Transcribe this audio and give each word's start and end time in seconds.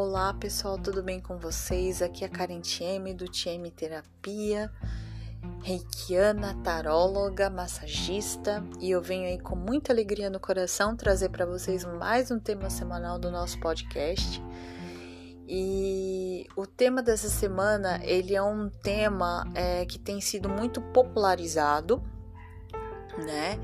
Olá 0.00 0.32
pessoal, 0.32 0.78
tudo 0.78 1.02
bem 1.02 1.18
com 1.18 1.38
vocês? 1.38 2.00
Aqui 2.00 2.22
é 2.22 2.28
a 2.28 2.30
Karen 2.30 2.60
Tieme 2.60 3.12
do 3.12 3.26
Tieme 3.26 3.68
Terapia, 3.68 4.70
reikiana, 5.64 6.54
taróloga, 6.62 7.50
massagista 7.50 8.64
e 8.80 8.92
eu 8.92 9.02
venho 9.02 9.26
aí 9.26 9.40
com 9.40 9.56
muita 9.56 9.92
alegria 9.92 10.30
no 10.30 10.38
coração 10.38 10.94
trazer 10.94 11.30
para 11.30 11.44
vocês 11.44 11.84
mais 11.84 12.30
um 12.30 12.38
tema 12.38 12.70
semanal 12.70 13.18
do 13.18 13.28
nosso 13.28 13.58
podcast. 13.58 14.40
E 15.48 16.46
o 16.54 16.64
tema 16.64 17.02
dessa 17.02 17.28
semana 17.28 17.98
ele 18.04 18.36
é 18.36 18.42
um 18.42 18.70
tema 18.70 19.50
é, 19.52 19.84
que 19.84 19.98
tem 19.98 20.20
sido 20.20 20.48
muito 20.48 20.80
popularizado, 20.80 22.00
né? 23.26 23.58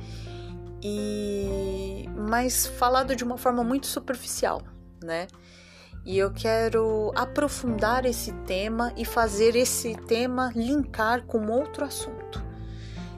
E 0.82 2.08
mas 2.28 2.66
falado 2.66 3.14
de 3.14 3.22
uma 3.22 3.38
forma 3.38 3.62
muito 3.62 3.86
superficial, 3.86 4.62
né? 5.00 5.28
E 6.04 6.18
eu 6.18 6.30
quero 6.30 7.12
aprofundar 7.14 8.04
esse 8.04 8.32
tema 8.46 8.92
e 8.94 9.04
fazer 9.04 9.56
esse 9.56 9.94
tema 9.94 10.52
linkar 10.54 11.24
com 11.24 11.46
outro 11.46 11.84
assunto. 11.84 12.44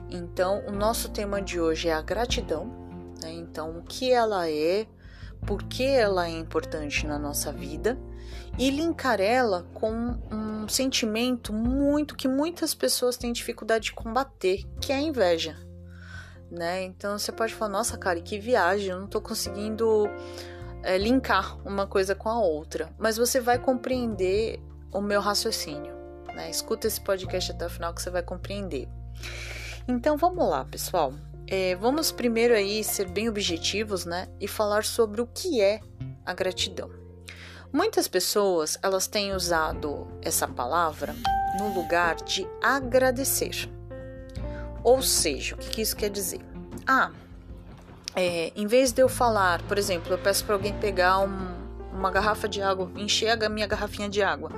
Então, 0.09 0.63
o 0.65 0.71
nosso 0.71 1.09
tema 1.09 1.41
de 1.41 1.59
hoje 1.59 1.89
é 1.89 1.93
a 1.93 2.01
gratidão. 2.01 2.65
Né? 3.21 3.33
Então, 3.33 3.77
o 3.77 3.83
que 3.83 4.11
ela 4.11 4.49
é, 4.49 4.87
por 5.45 5.63
que 5.63 5.83
ela 5.83 6.27
é 6.27 6.31
importante 6.31 7.05
na 7.05 7.19
nossa 7.19 7.51
vida 7.51 7.99
e 8.57 8.69
linkar 8.69 9.19
ela 9.19 9.67
com 9.73 10.17
um 10.31 10.67
sentimento 10.69 11.51
muito 11.51 12.15
que 12.15 12.27
muitas 12.27 12.73
pessoas 12.73 13.17
têm 13.17 13.33
dificuldade 13.33 13.85
de 13.85 13.93
combater, 13.93 14.63
que 14.81 14.93
é 14.93 14.95
a 14.95 15.01
inveja. 15.01 15.57
Né? 16.49 16.83
Então 16.83 17.19
você 17.19 17.33
pode 17.33 17.53
falar, 17.53 17.71
nossa, 17.71 17.97
cara, 17.97 18.21
que 18.21 18.39
viagem, 18.39 18.89
eu 18.89 18.99
não 19.01 19.07
tô 19.07 19.19
conseguindo 19.19 20.09
é, 20.83 20.97
linkar 20.97 21.57
uma 21.67 21.87
coisa 21.87 22.15
com 22.15 22.29
a 22.29 22.39
outra, 22.39 22.89
mas 22.97 23.17
você 23.17 23.39
vai 23.39 23.59
compreender 23.59 24.59
o 24.91 25.01
meu 25.01 25.21
raciocínio. 25.21 25.95
Né? 26.33 26.49
Escuta 26.49 26.87
esse 26.87 27.01
podcast 27.01 27.51
até 27.51 27.65
o 27.65 27.69
final 27.69 27.93
que 27.93 28.01
você 28.01 28.09
vai 28.09 28.23
compreender. 28.23 28.87
Então 29.87 30.17
vamos 30.17 30.47
lá, 30.47 30.65
pessoal. 30.65 31.13
É, 31.47 31.75
vamos 31.75 32.11
primeiro 32.11 32.53
aí 32.53 32.83
ser 32.83 33.07
bem 33.07 33.29
objetivos, 33.29 34.05
né, 34.05 34.27
e 34.39 34.47
falar 34.49 34.83
sobre 34.83 35.21
o 35.21 35.27
que 35.27 35.61
é 35.61 35.79
a 36.25 36.33
gratidão. 36.33 36.89
Muitas 37.71 38.07
pessoas 38.07 38.77
elas 38.83 39.07
têm 39.07 39.33
usado 39.33 40.07
essa 40.21 40.47
palavra 40.47 41.15
no 41.57 41.73
lugar 41.73 42.15
de 42.15 42.45
agradecer. 42.61 43.69
Ou 44.83 45.01
seja, 45.01 45.55
o 45.55 45.57
que, 45.57 45.69
que 45.69 45.81
isso 45.81 45.95
quer 45.95 46.09
dizer? 46.09 46.41
Ah, 46.85 47.11
é, 48.17 48.51
em 48.55 48.65
vez 48.65 48.91
de 48.91 48.99
eu 48.99 49.07
falar, 49.07 49.61
por 49.67 49.77
exemplo, 49.77 50.11
eu 50.11 50.17
peço 50.17 50.43
para 50.43 50.55
alguém 50.55 50.73
pegar 50.79 51.19
um, 51.19 51.55
uma 51.93 52.09
garrafa 52.09 52.49
de 52.49 52.63
água, 52.63 52.91
encher 52.95 53.43
a 53.43 53.47
minha 53.47 53.67
garrafinha 53.67 54.09
de 54.09 54.23
água. 54.23 54.49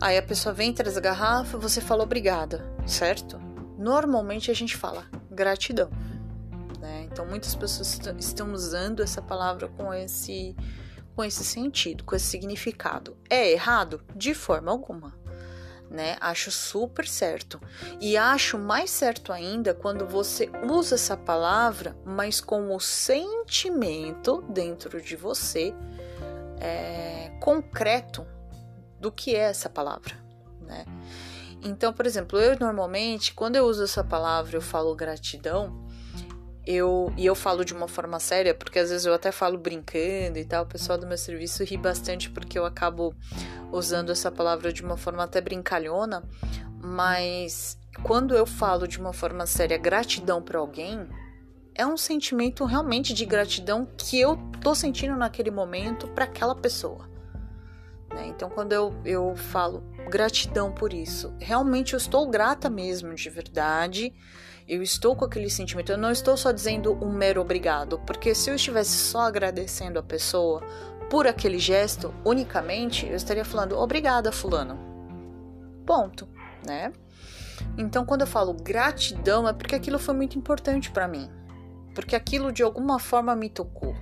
Aí 0.00 0.16
a 0.16 0.22
pessoa 0.22 0.54
vem, 0.54 0.72
traz 0.72 0.96
a 0.96 1.00
garrafa, 1.00 1.58
você 1.58 1.82
fala 1.82 2.02
obrigada, 2.02 2.64
certo? 2.86 3.38
Normalmente 3.76 4.50
a 4.50 4.54
gente 4.54 4.74
fala 4.74 5.04
gratidão. 5.30 5.90
Né? 6.80 7.06
Então 7.12 7.26
muitas 7.26 7.54
pessoas 7.54 8.00
estão 8.18 8.50
usando 8.54 9.02
essa 9.02 9.20
palavra 9.20 9.68
com 9.68 9.92
esse, 9.92 10.56
com 11.14 11.22
esse 11.22 11.44
sentido, 11.44 12.04
com 12.04 12.16
esse 12.16 12.24
significado. 12.24 13.18
É 13.28 13.52
errado? 13.52 14.02
De 14.14 14.32
forma 14.32 14.72
alguma 14.72 15.12
né? 15.90 16.16
Acho 16.20 16.50
super 16.50 17.06
certo. 17.06 17.60
E 18.00 18.16
acho 18.16 18.58
mais 18.58 18.90
certo 18.90 19.32
ainda 19.32 19.74
quando 19.74 20.06
você 20.06 20.50
usa 20.68 20.96
essa 20.96 21.16
palavra, 21.16 21.96
mas 22.04 22.40
com 22.40 22.74
o 22.74 22.80
sentimento 22.80 24.42
dentro 24.48 25.00
de 25.00 25.16
você 25.16 25.74
é, 26.60 27.30
concreto 27.40 28.26
do 29.00 29.12
que 29.12 29.34
é 29.34 29.40
essa 29.40 29.68
palavra, 29.68 30.14
né? 30.60 30.84
Então, 31.62 31.92
por 31.92 32.06
exemplo, 32.06 32.38
eu 32.38 32.56
normalmente, 32.58 33.34
quando 33.34 33.56
eu 33.56 33.64
uso 33.64 33.84
essa 33.84 34.04
palavra, 34.04 34.56
eu 34.56 34.62
falo 34.62 34.94
gratidão, 34.94 35.85
eu 36.66 37.12
e 37.16 37.24
eu 37.24 37.34
falo 37.34 37.64
de 37.64 37.72
uma 37.72 37.86
forma 37.86 38.18
séria, 38.18 38.52
porque 38.52 38.78
às 38.78 38.90
vezes 38.90 39.06
eu 39.06 39.14
até 39.14 39.30
falo 39.30 39.56
brincando 39.56 40.38
e 40.38 40.44
tal, 40.44 40.64
o 40.64 40.66
pessoal 40.66 40.98
do 40.98 41.06
meu 41.06 41.16
serviço 41.16 41.62
ri 41.62 41.76
bastante 41.76 42.28
porque 42.28 42.58
eu 42.58 42.66
acabo 42.66 43.14
usando 43.70 44.10
essa 44.10 44.30
palavra 44.30 44.72
de 44.72 44.82
uma 44.82 44.96
forma 44.96 45.22
até 45.22 45.40
brincalhona, 45.40 46.24
mas 46.82 47.78
quando 48.02 48.34
eu 48.34 48.44
falo 48.44 48.88
de 48.88 48.98
uma 48.98 49.12
forma 49.12 49.46
séria 49.46 49.78
gratidão 49.78 50.42
para 50.42 50.58
alguém, 50.58 51.06
é 51.74 51.86
um 51.86 51.96
sentimento 51.96 52.64
realmente 52.64 53.14
de 53.14 53.24
gratidão 53.24 53.86
que 53.96 54.18
eu 54.18 54.36
tô 54.60 54.74
sentindo 54.74 55.14
naquele 55.14 55.50
momento 55.50 56.08
para 56.08 56.24
aquela 56.24 56.54
pessoa. 56.54 57.08
Né? 58.12 58.28
Então, 58.28 58.48
quando 58.48 58.72
eu, 58.72 58.94
eu 59.04 59.36
falo 59.36 59.84
gratidão 60.08 60.72
por 60.72 60.92
isso, 60.92 61.34
realmente 61.38 61.92
eu 61.92 61.98
estou 61.98 62.28
grata 62.28 62.70
mesmo, 62.70 63.14
de 63.14 63.28
verdade 63.28 64.12
eu 64.68 64.82
estou 64.82 65.14
com 65.14 65.24
aquele 65.24 65.48
sentimento, 65.48 65.92
eu 65.92 65.98
não 65.98 66.10
estou 66.10 66.36
só 66.36 66.50
dizendo 66.50 66.92
um 67.04 67.12
mero 67.12 67.40
obrigado, 67.40 68.00
porque 68.00 68.34
se 68.34 68.50
eu 68.50 68.54
estivesse 68.56 68.96
só 68.96 69.20
agradecendo 69.20 69.98
a 69.98 70.02
pessoa 70.02 70.60
por 71.08 71.26
aquele 71.26 71.58
gesto 71.58 72.12
unicamente, 72.24 73.06
eu 73.06 73.14
estaria 73.14 73.44
falando 73.44 73.78
obrigada, 73.78 74.32
fulano. 74.32 74.76
Ponto, 75.86 76.28
né? 76.66 76.92
Então, 77.78 78.04
quando 78.04 78.22
eu 78.22 78.26
falo 78.26 78.52
gratidão, 78.52 79.48
é 79.48 79.52
porque 79.52 79.74
aquilo 79.74 79.98
foi 80.00 80.14
muito 80.14 80.36
importante 80.36 80.90
para 80.90 81.06
mim, 81.06 81.30
porque 81.94 82.16
aquilo 82.16 82.52
de 82.52 82.64
alguma 82.64 82.98
forma 82.98 83.36
me 83.36 83.48
tocou, 83.48 83.94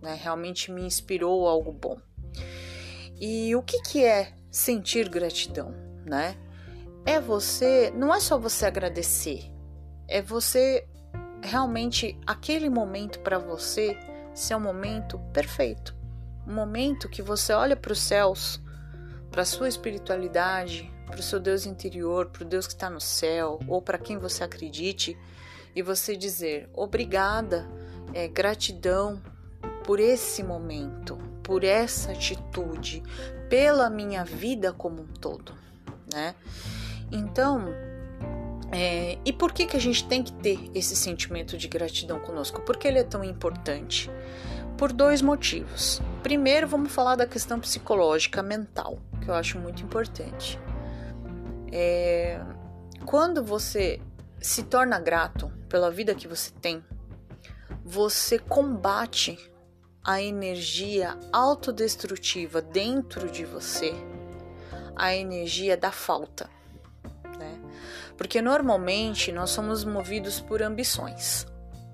né? 0.00 0.18
Realmente 0.20 0.72
me 0.72 0.82
inspirou 0.82 1.46
algo 1.46 1.70
bom. 1.70 1.98
E 3.20 3.54
o 3.54 3.62
que, 3.62 3.82
que 3.82 4.04
é 4.04 4.32
sentir 4.50 5.08
gratidão, 5.08 5.74
né? 6.06 6.34
É 7.04 7.20
você, 7.20 7.92
não 7.94 8.14
é 8.14 8.20
só 8.20 8.38
você 8.38 8.64
agradecer, 8.64 9.50
é 10.08 10.22
você 10.22 10.86
realmente 11.42 12.18
aquele 12.26 12.68
momento 12.68 13.20
para 13.20 13.38
você 13.38 13.96
ser 14.34 14.56
um 14.56 14.60
momento 14.60 15.18
perfeito, 15.32 15.94
um 16.46 16.54
momento 16.54 17.08
que 17.08 17.22
você 17.22 17.52
olha 17.52 17.76
para 17.76 17.92
os 17.92 18.00
céus, 18.00 18.60
para 19.30 19.42
a 19.42 19.46
sua 19.46 19.68
espiritualidade, 19.68 20.90
para 21.06 21.20
o 21.20 21.22
seu 21.22 21.38
Deus 21.38 21.66
interior, 21.66 22.26
para 22.26 22.42
o 22.42 22.46
Deus 22.46 22.66
que 22.66 22.72
está 22.72 22.88
no 22.88 23.00
céu 23.00 23.60
ou 23.68 23.82
para 23.82 23.98
quem 23.98 24.18
você 24.18 24.42
acredite 24.42 25.16
e 25.76 25.82
você 25.82 26.16
dizer 26.16 26.68
obrigada, 26.72 27.68
é, 28.14 28.26
gratidão 28.26 29.22
por 29.84 30.00
esse 30.00 30.42
momento, 30.42 31.16
por 31.42 31.64
essa 31.64 32.12
atitude, 32.12 33.02
pela 33.48 33.88
minha 33.88 34.24
vida 34.24 34.72
como 34.72 35.02
um 35.02 35.06
todo, 35.06 35.54
né? 36.12 36.34
Então, 37.10 37.68
é, 38.70 39.18
e 39.24 39.32
por 39.32 39.52
que, 39.52 39.66
que 39.66 39.76
a 39.76 39.80
gente 39.80 40.06
tem 40.06 40.22
que 40.22 40.32
ter 40.32 40.70
esse 40.74 40.94
sentimento 40.94 41.56
de 41.56 41.68
gratidão 41.68 42.20
conosco? 42.20 42.60
Por 42.60 42.76
que 42.76 42.86
ele 42.86 42.98
é 42.98 43.04
tão 43.04 43.24
importante? 43.24 44.10
Por 44.76 44.92
dois 44.92 45.22
motivos. 45.22 46.00
Primeiro, 46.22 46.68
vamos 46.68 46.92
falar 46.92 47.16
da 47.16 47.26
questão 47.26 47.58
psicológica, 47.58 48.42
mental, 48.42 48.98
que 49.22 49.28
eu 49.28 49.34
acho 49.34 49.58
muito 49.58 49.82
importante. 49.82 50.60
É, 51.72 52.40
quando 53.04 53.42
você 53.42 54.00
se 54.40 54.62
torna 54.62 55.00
grato 55.00 55.50
pela 55.68 55.90
vida 55.90 56.14
que 56.14 56.28
você 56.28 56.50
tem, 56.60 56.84
você 57.84 58.38
combate 58.38 59.38
a 60.04 60.22
energia 60.22 61.18
autodestrutiva 61.32 62.60
dentro 62.62 63.30
de 63.30 63.44
você, 63.44 63.92
a 64.94 65.14
energia 65.14 65.76
da 65.76 65.90
falta. 65.90 66.48
Porque 68.18 68.42
normalmente 68.42 69.32
nós 69.32 69.50
somos 69.50 69.84
movidos 69.84 70.40
por 70.40 70.60
ambições. 70.60 71.46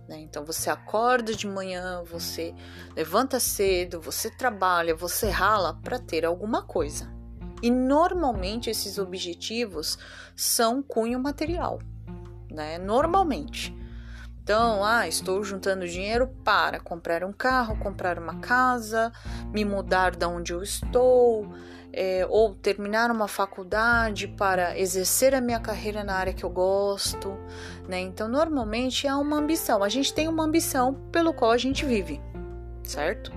Né? 0.08 0.18
Então 0.20 0.44
você 0.44 0.70
acorda 0.70 1.34
de 1.34 1.46
manhã, 1.46 2.02
você 2.02 2.54
levanta 2.97 3.38
cedo, 3.38 4.00
você 4.00 4.30
trabalha, 4.30 4.94
você 4.94 5.28
rala 5.28 5.78
para 5.82 5.98
ter 5.98 6.24
alguma 6.24 6.62
coisa. 6.62 7.12
E 7.62 7.71
normalmente 7.71 8.68
esses 8.68 8.98
objetivos 8.98 9.98
são 10.34 10.82
cunho 10.82 11.18
material, 11.18 11.78
né? 12.50 12.78
Normalmente. 12.78 13.74
Então, 14.42 14.84
ah, 14.84 15.09
estou 15.09 15.42
juntando 15.42 15.88
dinheiro 15.88 16.28
para 16.44 16.78
comprar 16.78 17.24
um 17.24 17.32
carro, 17.32 17.78
comprar 17.78 18.18
uma 18.18 18.41
casa, 18.41 19.10
me 19.50 19.65
mudar 19.65 20.15
da 20.15 20.28
onde 20.28 20.53
eu 20.53 20.62
estou, 20.62 21.50
é, 21.96 22.26
ou 22.28 22.54
terminar 22.54 23.10
uma 23.10 23.28
faculdade 23.28 24.28
para 24.28 24.78
exercer 24.78 25.34
a 25.34 25.41
minha 25.41 25.60
carreira 25.60 26.02
na 26.02 26.14
área 26.14 26.32
que 26.32 26.44
eu 26.44 26.50
gosto, 26.50 27.38
né? 27.88 28.00
Então, 28.00 28.28
normalmente 28.28 29.06
é 29.06 29.14
uma 29.14 29.36
ambição. 29.36 29.82
A 29.82 29.88
gente 29.88 30.12
tem 30.12 30.28
uma 30.28 30.44
ambição 30.44 30.94
pelo 31.10 31.32
qual 31.32 31.50
a 31.50 31.58
gente 31.58 31.84
vive, 31.84 32.20
certo? 32.82 33.32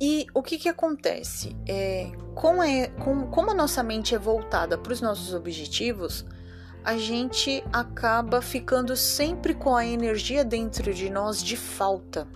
E 0.00 0.26
o 0.34 0.42
que 0.42 0.58
que 0.58 0.68
acontece? 0.68 1.56
É, 1.66 2.10
com, 2.34 2.62
é, 2.62 2.88
com, 2.88 3.26
como 3.28 3.50
a 3.50 3.54
nossa 3.54 3.82
mente 3.82 4.14
é 4.14 4.18
voltada 4.18 4.76
para 4.76 4.92
os 4.92 5.00
nossos 5.00 5.32
objetivos, 5.32 6.26
a 6.84 6.96
gente 6.96 7.64
acaba 7.72 8.40
ficando 8.42 8.94
sempre 8.94 9.54
com 9.54 9.74
a 9.74 9.84
energia 9.84 10.44
dentro 10.44 10.92
de 10.92 11.10
nós 11.10 11.42
de 11.42 11.56
falta 11.56 12.28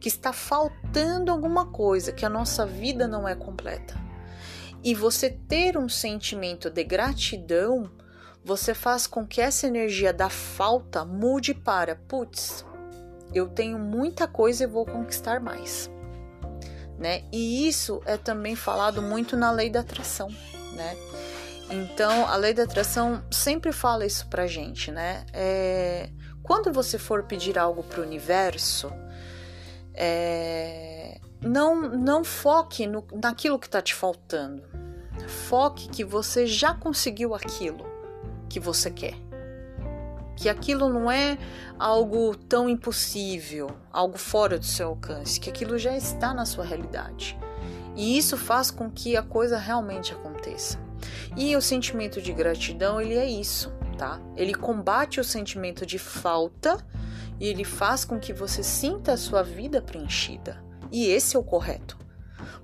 que 0.00 0.08
está 0.08 0.32
faltando 0.32 1.30
alguma 1.30 1.66
coisa, 1.66 2.10
que 2.10 2.24
a 2.24 2.30
nossa 2.30 2.64
vida 2.64 3.06
não 3.06 3.28
é 3.28 3.34
completa. 3.34 3.94
E 4.82 4.94
você 4.94 5.28
ter 5.30 5.76
um 5.76 5.88
sentimento 5.88 6.70
de 6.70 6.82
gratidão, 6.82 7.90
você 8.42 8.72
faz 8.72 9.06
com 9.06 9.26
que 9.26 9.42
essa 9.42 9.66
energia 9.66 10.12
da 10.12 10.30
falta 10.30 11.04
mude 11.04 11.52
para, 11.52 11.96
putz, 12.08 12.64
eu 13.34 13.46
tenho 13.46 13.78
muita 13.78 14.26
coisa 14.26 14.64
e 14.64 14.66
vou 14.66 14.86
conquistar 14.86 15.38
mais. 15.38 15.90
Né? 16.98 17.24
E 17.30 17.68
isso 17.68 18.00
é 18.06 18.16
também 18.16 18.56
falado 18.56 19.02
muito 19.02 19.36
na 19.36 19.50
lei 19.50 19.70
da 19.70 19.80
atração, 19.80 20.28
né? 20.72 20.96
Então, 21.70 22.26
a 22.26 22.36
lei 22.36 22.52
da 22.52 22.64
atração 22.64 23.22
sempre 23.30 23.72
fala 23.72 24.04
isso 24.04 24.26
pra 24.26 24.46
gente, 24.46 24.90
né? 24.90 25.24
É, 25.32 26.10
quando 26.42 26.72
você 26.72 26.98
for 26.98 27.22
pedir 27.22 27.58
algo 27.58 27.82
para 27.82 28.00
o 28.00 28.04
universo, 28.04 28.92
é, 30.02 31.20
não, 31.42 31.82
não 31.90 32.24
foque 32.24 32.86
no, 32.86 33.04
naquilo 33.12 33.58
que 33.58 33.66
está 33.66 33.82
te 33.82 33.94
faltando. 33.94 34.62
Foque 35.28 35.88
que 35.88 36.02
você 36.02 36.46
já 36.46 36.72
conseguiu 36.72 37.34
aquilo 37.34 37.84
que 38.48 38.58
você 38.58 38.90
quer. 38.90 39.14
Que 40.34 40.48
aquilo 40.48 40.88
não 40.88 41.10
é 41.10 41.36
algo 41.78 42.34
tão 42.34 42.66
impossível, 42.66 43.70
algo 43.92 44.16
fora 44.16 44.58
do 44.58 44.64
seu 44.64 44.88
alcance, 44.88 45.38
que 45.38 45.50
aquilo 45.50 45.78
já 45.78 45.94
está 45.94 46.32
na 46.32 46.46
sua 46.46 46.64
realidade. 46.64 47.38
E 47.94 48.16
isso 48.16 48.38
faz 48.38 48.70
com 48.70 48.90
que 48.90 49.18
a 49.18 49.22
coisa 49.22 49.58
realmente 49.58 50.14
aconteça. 50.14 50.78
E 51.36 51.54
o 51.54 51.60
sentimento 51.60 52.22
de 52.22 52.32
gratidão, 52.32 52.98
ele 52.98 53.16
é 53.16 53.26
isso 53.26 53.70
tá? 54.00 54.18
Ele 54.34 54.54
combate 54.54 55.20
o 55.20 55.24
sentimento 55.24 55.84
de 55.84 55.98
falta 55.98 56.82
e 57.40 57.46
ele 57.46 57.64
faz 57.64 58.04
com 58.04 58.20
que 58.20 58.32
você 58.32 58.62
sinta 58.62 59.14
a 59.14 59.16
sua 59.16 59.42
vida 59.42 59.80
preenchida. 59.80 60.62
E 60.92 61.06
esse 61.06 61.34
é 61.34 61.38
o 61.38 61.44
correto. 61.44 61.98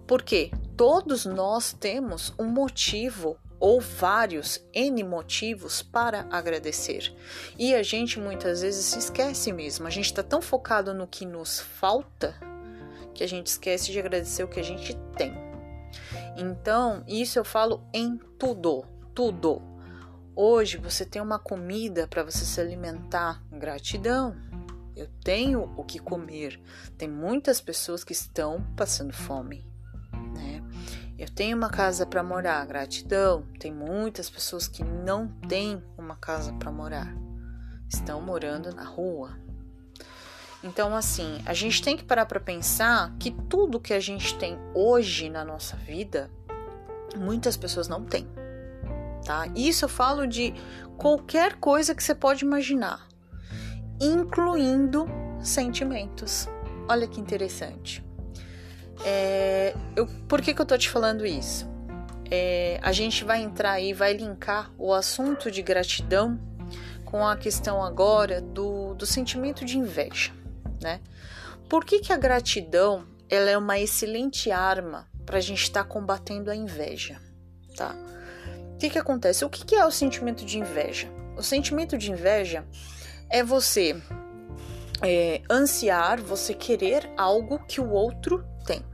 Porque 0.07 0.51
todos 0.77 1.25
nós 1.25 1.73
temos 1.73 2.35
um 2.39 2.47
motivo 2.47 3.39
ou 3.59 3.81
vários 3.81 4.61
N 4.75 5.03
motivos 5.03 5.83
para 5.83 6.27
agradecer. 6.31 7.15
E 7.59 7.75
a 7.75 7.83
gente 7.83 8.21
muitas 8.21 8.61
vezes 8.61 8.85
se 8.85 8.99
esquece 8.99 9.53
mesmo. 9.53 9.87
A 9.87 9.91
gente 9.91 10.07
está 10.07 10.23
tão 10.23 10.43
focado 10.43 10.93
no 10.93 11.07
que 11.07 11.25
nos 11.25 11.59
falta 11.59 12.35
que 13.15 13.25
a 13.25 13.29
gente 13.29 13.47
esquece 13.47 13.91
de 13.91 13.99
agradecer 13.99 14.45
o 14.45 14.49
que 14.49 14.61
a 14.61 14.65
gente 14.65 14.95
tem. 15.17 15.33
Então, 16.37 17.03
isso 17.09 17.39
eu 17.39 17.45
falo 17.45 17.83
em 17.95 18.19
tudo, 18.39 18.85
tudo. 19.15 19.63
Hoje 20.35 20.77
você 20.77 21.07
tem 21.07 21.23
uma 21.23 21.39
comida 21.39 22.07
para 22.07 22.23
você 22.23 22.45
se 22.45 22.61
alimentar. 22.61 23.43
Gratidão. 23.51 24.37
Eu 24.97 25.09
tenho 25.23 25.75
o 25.77 25.85
que 25.85 25.99
comer. 25.99 26.59
Tem 26.97 27.07
muitas 27.07 27.61
pessoas 27.61 28.03
que 28.03 28.13
estão 28.13 28.67
passando 28.75 29.13
fome, 29.13 29.63
né? 30.35 30.63
Eu 31.19 31.29
tenho 31.29 31.55
uma 31.55 31.69
casa 31.69 32.07
para 32.07 32.23
morar. 32.23 32.67
Gratidão. 32.67 33.47
Tem 33.61 33.71
muitas 33.71 34.31
pessoas 34.31 34.67
que 34.67 34.83
não 34.83 35.29
têm 35.49 35.83
uma 35.99 36.17
casa 36.17 36.53
para 36.55 36.73
morar. 36.73 37.15
Estão 37.93 38.23
morando 38.23 38.75
na 38.75 38.85
rua. 38.85 39.39
Então, 40.65 40.97
assim, 40.97 41.43
a 41.45 41.53
gente 41.53 41.83
tem 41.83 41.97
que 41.97 42.05
parar 42.05 42.25
para 42.25 42.41
pensar 42.41 43.15
que 43.19 43.31
tudo 43.31 43.79
que 43.79 43.93
a 43.93 44.01
gente 44.01 44.37
tem 44.39 44.59
hoje 44.75 45.29
na 45.29 45.45
nossa 45.45 45.77
vida, 45.77 46.31
muitas 47.15 47.57
pessoas 47.57 47.87
não 47.87 48.03
têm 48.03 48.27
tá? 49.27 49.49
Isso 49.57 49.85
eu 49.85 49.89
falo 49.89 50.27
de 50.27 50.55
qualquer 50.97 51.57
coisa 51.57 51.95
que 51.95 52.03
você 52.03 52.15
pode 52.15 52.45
imaginar, 52.45 53.06
incluindo 54.01 55.07
sentimentos. 55.41 56.49
Olha 56.89 57.07
que 57.07 57.21
interessante. 57.21 58.05
É, 59.05 59.75
eu, 59.95 60.07
por 60.29 60.41
que, 60.41 60.55
que 60.55 60.61
eu 60.61 60.67
tô 60.67 60.77
te 60.77 60.89
falando 60.89 61.27
isso? 61.27 61.69
É, 62.31 62.79
a 62.83 62.93
gente 62.93 63.25
vai 63.25 63.43
entrar 63.43 63.73
aí, 63.73 63.93
vai 63.93 64.13
linkar 64.13 64.73
o 64.79 64.93
assunto 64.93 65.51
de 65.51 65.63
gratidão 65.63 66.39
com 67.05 67.27
a 67.27 67.37
questão 67.37 67.83
agora 67.85 68.41
do, 68.41 68.95
do 68.95 69.07
sentimento 69.07 69.65
de 69.65 69.79
inveja, 69.79 70.33
né? 70.83 71.01
Por 71.69 71.85
que, 71.85 72.01
que 72.01 72.13
a 72.13 72.17
gratidão 72.17 73.07
ela 73.29 73.51
é 73.51 73.57
uma 73.57 73.79
excelente 73.79 74.51
arma 74.51 75.07
para 75.25 75.39
a 75.39 75.41
gente 75.41 75.63
estar 75.63 75.85
tá 75.85 75.89
combatendo 75.89 76.51
a 76.51 76.57
inveja, 76.57 77.21
tá? 77.77 77.95
O 78.75 78.79
que, 78.79 78.91
que 78.91 78.99
acontece? 78.99 79.45
O 79.45 79.51
que, 79.51 79.65
que 79.65 79.75
é 79.75 79.85
o 79.85 79.91
sentimento 79.91 80.45
de 80.45 80.59
inveja? 80.59 81.09
O 81.37 81.43
sentimento 81.43 81.97
de 81.97 82.11
inveja 82.11 82.65
é 83.31 83.43
você 83.43 84.01
é, 85.03 85.43
ansiar, 85.51 86.21
você 86.21 86.55
querer 86.55 87.11
algo 87.17 87.59
que 87.67 87.81
o 87.81 87.91
outro 87.91 88.45
tem. 88.65 88.85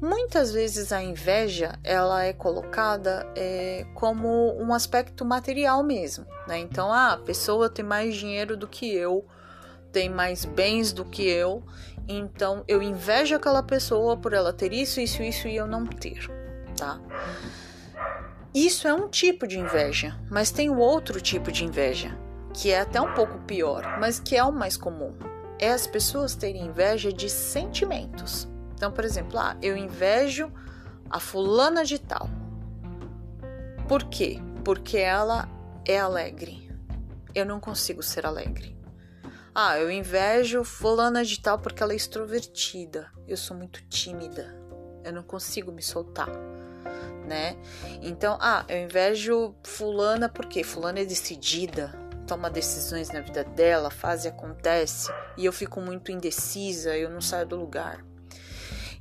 Muitas 0.00 0.52
vezes 0.52 0.92
a 0.92 1.02
inveja 1.02 1.78
ela 1.84 2.24
é 2.24 2.32
colocada 2.32 3.30
é, 3.36 3.86
como 3.94 4.56
um 4.58 4.72
aspecto 4.72 5.24
material 5.24 5.82
mesmo, 5.82 6.24
né? 6.46 6.58
Então, 6.58 6.90
ah, 6.92 7.12
a 7.12 7.18
pessoa 7.18 7.68
tem 7.68 7.84
mais 7.84 8.16
dinheiro 8.16 8.56
do 8.56 8.66
que 8.66 8.90
eu, 8.94 9.26
tem 9.92 10.08
mais 10.08 10.44
bens 10.44 10.92
do 10.92 11.04
que 11.04 11.28
eu, 11.28 11.62
então 12.08 12.64
eu 12.66 12.82
invejo 12.82 13.36
aquela 13.36 13.62
pessoa 13.62 14.16
por 14.16 14.32
ela 14.32 14.52
ter 14.52 14.72
isso, 14.72 15.00
isso, 15.00 15.22
isso 15.22 15.48
e 15.48 15.56
eu 15.56 15.66
não 15.66 15.86
ter, 15.86 16.30
tá? 16.76 16.98
Isso 18.54 18.88
é 18.88 18.94
um 18.94 19.08
tipo 19.08 19.46
de 19.46 19.58
inveja, 19.58 20.18
mas 20.30 20.50
tem 20.50 20.70
o 20.70 20.78
outro 20.78 21.20
tipo 21.20 21.52
de 21.52 21.64
inveja, 21.64 22.16
que 22.54 22.70
é 22.70 22.80
até 22.80 23.00
um 23.00 23.14
pouco 23.14 23.38
pior, 23.40 23.98
mas 23.98 24.18
que 24.18 24.36
é 24.36 24.44
o 24.44 24.52
mais 24.52 24.76
comum. 24.76 25.14
É 25.58 25.70
as 25.70 25.86
pessoas 25.86 26.34
terem 26.34 26.66
inveja 26.66 27.12
de 27.12 27.28
sentimentos. 27.28 28.48
Então, 28.74 28.90
por 28.90 29.04
exemplo, 29.04 29.38
ah, 29.38 29.56
eu 29.60 29.76
invejo 29.76 30.50
a 31.08 31.20
fulana 31.20 31.84
de 31.84 31.98
tal. 31.98 32.28
Por 33.86 34.04
quê? 34.04 34.38
Porque 34.64 34.98
ela 34.98 35.48
é 35.86 35.98
alegre. 35.98 36.70
Eu 37.34 37.44
não 37.44 37.60
consigo 37.60 38.02
ser 38.02 38.24
alegre. 38.24 38.76
Ah, 39.54 39.78
eu 39.78 39.90
invejo 39.90 40.64
fulana 40.64 41.24
de 41.24 41.40
tal 41.40 41.58
porque 41.58 41.82
ela 41.82 41.92
é 41.92 41.96
extrovertida. 41.96 43.10
Eu 43.26 43.36
sou 43.36 43.56
muito 43.56 43.82
tímida. 43.88 44.56
Eu 45.04 45.12
não 45.12 45.22
consigo 45.22 45.72
me 45.72 45.82
soltar 45.82 46.28
né? 47.30 47.56
Então, 48.02 48.36
ah, 48.40 48.64
eu 48.68 48.82
invejo 48.82 49.54
fulana 49.62 50.28
porque 50.28 50.64
fulana 50.64 50.98
é 50.98 51.04
decidida, 51.04 51.96
toma 52.30 52.48
decisões 52.48 53.10
na 53.10 53.20
vida 53.20 53.42
dela, 53.42 53.90
faz 53.90 54.24
e 54.24 54.28
acontece, 54.28 55.12
e 55.36 55.44
eu 55.44 55.52
fico 55.52 55.80
muito 55.80 56.12
indecisa, 56.12 56.96
eu 56.96 57.10
não 57.10 57.20
saio 57.20 57.44
do 57.44 57.56
lugar. 57.56 58.04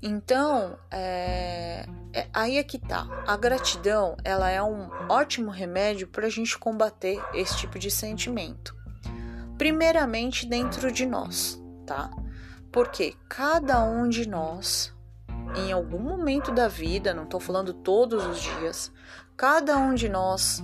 Então, 0.01 0.79
é, 0.89 1.85
é, 2.11 2.27
aí 2.33 2.57
é 2.57 2.63
que 2.63 2.79
tá. 2.79 3.05
A 3.27 3.37
gratidão, 3.37 4.17
ela 4.23 4.49
é 4.49 4.63
um 4.63 4.89
ótimo 5.07 5.51
remédio 5.51 6.07
para 6.07 6.25
a 6.25 6.29
gente 6.29 6.57
combater 6.57 7.23
esse 7.35 7.55
tipo 7.55 7.77
de 7.77 7.91
sentimento. 7.91 8.75
Primeiramente 9.59 10.47
dentro 10.47 10.91
de 10.91 11.05
nós, 11.05 11.61
tá? 11.85 12.09
Porque 12.71 13.13
cada 13.29 13.83
um 13.83 14.09
de 14.09 14.27
nós 14.27 14.91
em 15.55 15.71
algum 15.71 15.99
momento 15.99 16.51
da 16.51 16.67
vida, 16.67 17.13
não 17.13 17.25
estou 17.25 17.39
falando 17.39 17.73
todos 17.73 18.25
os 18.25 18.41
dias, 18.41 18.91
cada 19.37 19.77
um 19.77 19.93
de 19.93 20.09
nós 20.09 20.63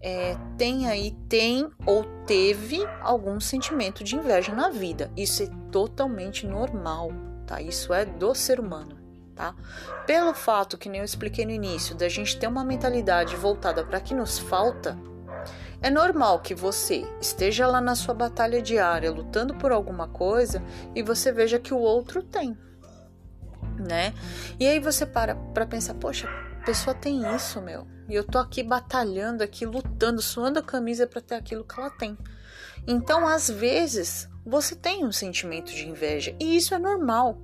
é, 0.00 0.36
tem 0.56 0.88
aí, 0.88 1.12
tem 1.28 1.70
ou 1.84 2.04
teve 2.26 2.86
algum 3.00 3.38
sentimento 3.38 4.02
de 4.02 4.16
inveja 4.16 4.54
na 4.54 4.70
vida. 4.70 5.10
Isso 5.16 5.42
é 5.42 5.48
totalmente 5.70 6.46
normal, 6.46 7.10
tá? 7.46 7.60
Isso 7.60 7.92
é 7.92 8.04
do 8.04 8.34
ser 8.34 8.58
humano, 8.58 8.96
tá? 9.34 9.54
Pelo 10.06 10.32
fato 10.32 10.78
que 10.78 10.88
nem 10.88 11.00
eu 11.00 11.04
expliquei 11.04 11.44
no 11.44 11.52
início, 11.52 11.94
da 11.94 12.08
gente 12.08 12.38
ter 12.38 12.46
uma 12.46 12.64
mentalidade 12.64 13.36
voltada 13.36 13.84
para 13.84 14.00
que 14.00 14.14
nos 14.14 14.38
falta, 14.38 14.98
é 15.82 15.90
normal 15.90 16.40
que 16.40 16.54
você 16.54 17.06
esteja 17.20 17.66
lá 17.66 17.80
na 17.80 17.94
sua 17.94 18.14
batalha 18.14 18.60
diária 18.60 19.10
lutando 19.10 19.54
por 19.54 19.72
alguma 19.72 20.08
coisa 20.08 20.62
e 20.94 21.02
você 21.02 21.32
veja 21.32 21.58
que 21.58 21.72
o 21.72 21.78
outro 21.78 22.22
tem 22.22 22.56
né? 23.80 24.12
E 24.58 24.66
aí 24.66 24.78
você 24.78 25.06
para 25.06 25.34
para 25.34 25.66
pensar, 25.66 25.94
poxa, 25.94 26.28
a 26.60 26.62
pessoa 26.62 26.94
tem 26.94 27.22
isso, 27.34 27.60
meu. 27.62 27.86
E 28.06 28.14
eu 28.14 28.22
tô 28.22 28.38
aqui 28.38 28.62
batalhando 28.62 29.42
aqui, 29.42 29.64
lutando, 29.64 30.20
suando 30.20 30.58
a 30.58 30.62
camisa 30.62 31.06
para 31.06 31.22
ter 31.22 31.36
aquilo 31.36 31.64
que 31.64 31.80
ela 31.80 31.88
tem. 31.88 32.18
Então, 32.86 33.26
às 33.26 33.48
vezes, 33.48 34.28
você 34.44 34.76
tem 34.76 35.02
um 35.04 35.10
sentimento 35.10 35.72
de 35.72 35.88
inveja 35.88 36.36
e 36.38 36.54
isso 36.54 36.74
é 36.74 36.78
normal, 36.78 37.38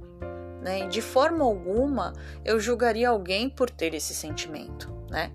né? 0.61 0.87
De 0.89 1.01
forma 1.01 1.45
alguma 1.45 2.13
eu 2.45 2.61
julgaria 2.61 3.09
alguém 3.09 3.49
por 3.49 3.71
ter 3.71 3.95
esse 3.95 4.15
sentimento, 4.15 4.93
né? 5.09 5.33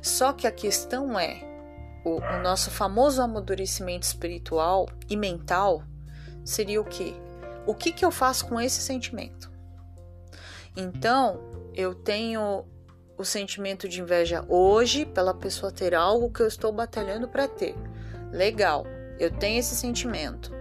Só 0.00 0.32
que 0.32 0.46
a 0.46 0.52
questão 0.52 1.18
é 1.18 1.42
o, 2.04 2.20
o 2.20 2.42
nosso 2.42 2.70
famoso 2.70 3.20
amadurecimento 3.20 4.06
espiritual 4.06 4.88
e 5.10 5.16
mental 5.16 5.82
seria 6.44 6.80
o 6.80 6.84
quê? 6.84 7.14
O 7.66 7.74
que, 7.74 7.90
que 7.90 8.04
eu 8.04 8.12
faço 8.12 8.46
com 8.46 8.60
esse 8.60 8.80
sentimento? 8.80 9.50
Então, 10.76 11.40
eu 11.74 11.94
tenho 11.94 12.64
o 13.16 13.24
sentimento 13.24 13.88
de 13.88 14.00
inveja 14.00 14.44
hoje 14.48 15.04
pela 15.04 15.34
pessoa 15.34 15.72
ter 15.72 15.94
algo 15.94 16.30
que 16.30 16.40
eu 16.40 16.46
estou 16.46 16.72
batalhando 16.72 17.28
para 17.28 17.46
ter. 17.46 17.74
Legal, 18.30 18.86
eu 19.18 19.30
tenho 19.30 19.60
esse 19.60 19.74
sentimento. 19.74 20.52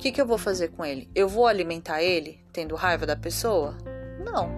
que, 0.00 0.10
que 0.10 0.20
eu 0.20 0.26
vou 0.26 0.38
fazer 0.38 0.68
com 0.68 0.84
ele? 0.84 1.10
Eu 1.14 1.28
vou 1.28 1.46
alimentar 1.46 2.02
ele 2.02 2.42
tendo 2.52 2.74
raiva 2.74 3.04
da 3.04 3.14
pessoa? 3.14 3.76
Não. 4.24 4.48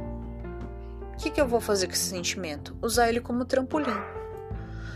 O 1.13 1.17
que, 1.17 1.31
que 1.31 1.41
eu 1.41 1.49
vou 1.49 1.61
fazer 1.61 1.89
com 1.89 1.93
esse 1.93 2.09
sentimento? 2.09 2.77
Usar 2.81 3.09
ele 3.09 3.21
como 3.21 3.45
trampolim. 3.45 3.97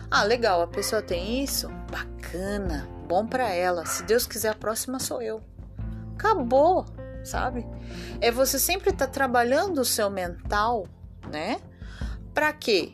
Ah, 0.09 0.23
legal, 0.23 0.63
a 0.63 0.69
pessoa 0.69 1.03
tem 1.03 1.43
isso? 1.43 1.69
Bacana, 1.91 2.89
bom 3.09 3.27
para 3.27 3.53
ela. 3.53 3.85
Se 3.85 4.05
Deus 4.05 4.25
quiser, 4.25 4.51
a 4.51 4.55
próxima 4.55 5.01
sou 5.01 5.21
eu. 5.21 5.43
Acabou, 6.15 6.87
sabe? 7.25 7.67
É 8.21 8.31
você 8.31 8.59
sempre 8.59 8.91
estar 8.91 9.07
tá 9.07 9.13
trabalhando 9.13 9.79
o 9.81 9.85
seu 9.85 10.09
mental, 10.09 10.87
né? 11.29 11.61
Para 12.37 12.53
quê? 12.53 12.93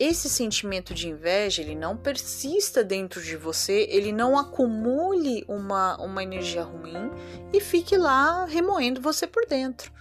esse 0.00 0.30
sentimento 0.30 0.94
de 0.94 1.10
inveja 1.10 1.60
ele 1.60 1.74
não 1.74 1.94
persista 1.94 2.82
dentro 2.82 3.22
de 3.22 3.36
você, 3.36 3.86
ele 3.90 4.12
não 4.12 4.36
acumule 4.36 5.44
uma, 5.46 5.96
uma 6.00 6.22
energia 6.22 6.62
ruim 6.62 7.10
e 7.52 7.60
fique 7.60 7.98
lá 7.98 8.46
remoendo 8.46 9.02
você 9.02 9.26
por 9.26 9.46
dentro. 9.46 9.92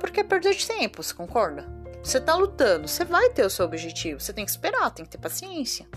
Porque 0.00 0.18
é 0.18 0.24
perda 0.24 0.52
de 0.52 0.66
tempo, 0.66 1.00
você 1.00 1.14
concorda? 1.14 1.64
Você 2.02 2.20
tá 2.20 2.34
lutando, 2.34 2.88
você 2.88 3.04
vai 3.04 3.30
ter 3.30 3.46
o 3.46 3.48
seu 3.48 3.64
objetivo, 3.64 4.20
você 4.20 4.32
tem 4.32 4.44
que 4.44 4.50
esperar, 4.50 4.90
tem 4.90 5.04
que 5.04 5.12
ter 5.12 5.18
paciência, 5.18 5.88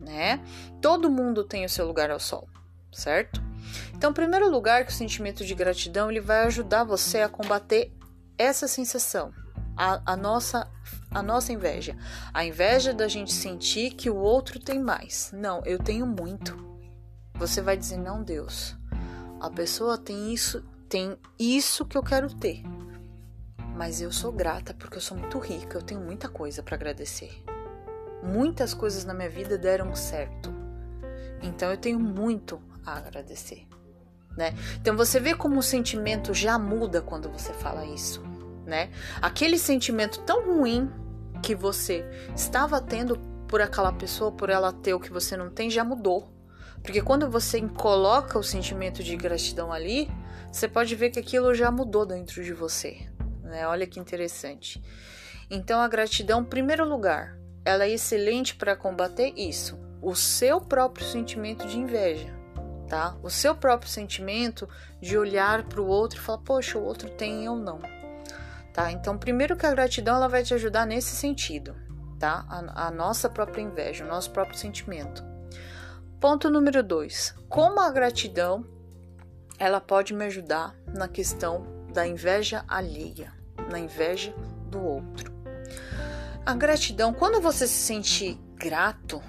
né? 0.00 0.42
Todo 0.80 1.10
mundo 1.10 1.44
tem 1.44 1.66
o 1.66 1.68
seu 1.68 1.86
lugar 1.86 2.10
ao 2.10 2.18
sol, 2.18 2.48
certo? 2.90 3.42
Então, 3.94 4.10
primeiro 4.10 4.50
lugar, 4.50 4.86
que 4.86 4.90
o 4.90 4.94
sentimento 4.94 5.44
de 5.44 5.54
gratidão 5.54 6.10
ele 6.10 6.20
vai 6.20 6.46
ajudar 6.46 6.82
você 6.82 7.20
a 7.20 7.28
combater 7.28 7.92
essa 8.38 8.66
sensação, 8.66 9.32
a, 9.76 10.00
a, 10.12 10.16
nossa 10.16 10.66
a 11.16 11.22
nossa 11.22 11.50
inveja. 11.50 11.96
A 12.32 12.44
inveja 12.44 12.92
da 12.92 13.08
gente 13.08 13.32
sentir 13.32 13.92
que 13.92 14.10
o 14.10 14.16
outro 14.16 14.60
tem 14.60 14.78
mais. 14.78 15.30
Não, 15.32 15.62
eu 15.64 15.78
tenho 15.78 16.06
muito. 16.06 16.54
Você 17.34 17.62
vai 17.62 17.74
dizer 17.74 17.96
não, 17.96 18.22
Deus. 18.22 18.76
A 19.40 19.48
pessoa 19.48 19.96
tem 19.96 20.34
isso, 20.34 20.62
tem 20.90 21.16
isso 21.38 21.86
que 21.86 21.96
eu 21.96 22.02
quero 22.02 22.34
ter. 22.34 22.62
Mas 23.74 24.02
eu 24.02 24.12
sou 24.12 24.30
grata 24.30 24.74
porque 24.74 24.98
eu 24.98 25.00
sou 25.00 25.16
muito 25.16 25.38
rica, 25.38 25.78
eu 25.78 25.82
tenho 25.82 26.02
muita 26.02 26.28
coisa 26.28 26.62
para 26.62 26.76
agradecer. 26.76 27.42
Muitas 28.22 28.74
coisas 28.74 29.06
na 29.06 29.14
minha 29.14 29.30
vida 29.30 29.56
deram 29.56 29.94
certo. 29.94 30.52
Então 31.42 31.70
eu 31.70 31.78
tenho 31.78 31.98
muito 31.98 32.60
a 32.84 32.98
agradecer, 32.98 33.66
né? 34.36 34.54
Então 34.78 34.94
você 34.94 35.18
vê 35.18 35.34
como 35.34 35.60
o 35.60 35.62
sentimento 35.62 36.34
já 36.34 36.58
muda 36.58 37.00
quando 37.00 37.30
você 37.30 37.54
fala 37.54 37.86
isso 37.86 38.22
né? 38.66 38.90
Aquele 39.22 39.58
sentimento 39.58 40.20
tão 40.20 40.44
ruim 40.44 40.90
que 41.46 41.54
você 41.54 42.04
estava 42.34 42.80
tendo 42.80 43.16
por 43.46 43.60
aquela 43.60 43.92
pessoa, 43.92 44.32
por 44.32 44.50
ela 44.50 44.72
ter 44.72 44.94
o 44.94 44.98
que 44.98 45.12
você 45.12 45.36
não 45.36 45.48
tem, 45.48 45.70
já 45.70 45.84
mudou. 45.84 46.28
Porque 46.82 47.00
quando 47.00 47.30
você 47.30 47.62
coloca 47.68 48.36
o 48.36 48.42
sentimento 48.42 49.00
de 49.00 49.16
gratidão 49.16 49.72
ali, 49.72 50.10
você 50.50 50.66
pode 50.66 50.92
ver 50.96 51.10
que 51.10 51.20
aquilo 51.20 51.54
já 51.54 51.70
mudou 51.70 52.04
dentro 52.04 52.42
de 52.42 52.52
você. 52.52 53.08
Né? 53.44 53.64
Olha 53.68 53.86
que 53.86 54.00
interessante. 54.00 54.82
Então, 55.48 55.80
a 55.80 55.86
gratidão, 55.86 56.40
em 56.40 56.46
primeiro 56.46 56.84
lugar, 56.84 57.38
ela 57.64 57.84
é 57.84 57.90
excelente 57.90 58.56
para 58.56 58.74
combater 58.74 59.32
isso, 59.36 59.78
o 60.02 60.16
seu 60.16 60.60
próprio 60.60 61.06
sentimento 61.06 61.64
de 61.68 61.78
inveja, 61.78 62.34
tá? 62.88 63.16
O 63.22 63.30
seu 63.30 63.54
próprio 63.54 63.88
sentimento 63.88 64.68
de 65.00 65.16
olhar 65.16 65.62
para 65.62 65.80
o 65.80 65.86
outro 65.86 66.18
e 66.18 66.22
falar, 66.22 66.38
poxa, 66.38 66.76
o 66.76 66.84
outro 66.84 67.08
tem 67.08 67.44
eu 67.44 67.54
não 67.54 67.95
tá? 68.76 68.92
Então, 68.92 69.16
primeiro 69.16 69.56
que 69.56 69.64
a 69.64 69.70
gratidão 69.70 70.16
ela 70.16 70.28
vai 70.28 70.42
te 70.42 70.52
ajudar 70.52 70.84
nesse 70.84 71.16
sentido, 71.16 71.74
tá? 72.18 72.44
A, 72.46 72.88
a 72.88 72.90
nossa 72.90 73.26
própria 73.26 73.62
inveja, 73.62 74.04
o 74.04 74.08
nosso 74.08 74.30
próprio 74.30 74.58
sentimento. 74.58 75.24
Ponto 76.20 76.50
número 76.50 76.82
dois: 76.82 77.34
como 77.48 77.80
a 77.80 77.90
gratidão 77.90 78.66
ela 79.58 79.80
pode 79.80 80.12
me 80.12 80.26
ajudar 80.26 80.76
na 80.94 81.08
questão 81.08 81.66
da 81.90 82.06
inveja 82.06 82.66
alheia, 82.68 83.32
na 83.70 83.78
inveja 83.78 84.34
do 84.70 84.78
outro. 84.84 85.32
A 86.44 86.54
gratidão, 86.54 87.14
quando 87.14 87.40
você 87.40 87.66
se 87.66 87.72
sente 87.72 88.38
grato 88.56 89.22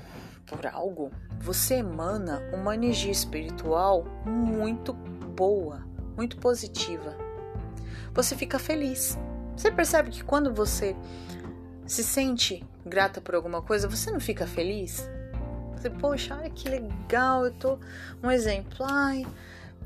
por 0.45 0.67
algo, 0.67 1.09
você 1.39 1.75
emana 1.75 2.41
uma 2.53 2.75
energia 2.75 3.13
espiritual 3.13 4.03
muito 4.25 4.91
boa, 4.91 5.87
muito 6.17 6.35
positiva. 6.35 7.15
Você 8.13 8.35
fica 8.35 8.59
feliz. 8.59 9.17
Você 9.57 9.71
percebe 9.71 10.11
que 10.11 10.23
quando 10.23 10.53
você 10.53 10.95
se 11.87 12.03
sente 12.03 12.63
grata 12.85 13.19
por 13.19 13.33
alguma 13.33 13.59
coisa, 13.59 13.87
você 13.87 14.11
não 14.11 14.19
fica 14.19 14.45
feliz? 14.45 15.09
Você, 15.75 15.89
poxa, 15.89 16.35
ai 16.35 16.51
que 16.51 16.69
legal, 16.69 17.43
eu 17.45 17.51
tô. 17.51 17.79
Um 18.21 18.29
exemplo, 18.29 18.85
ai. 18.87 19.25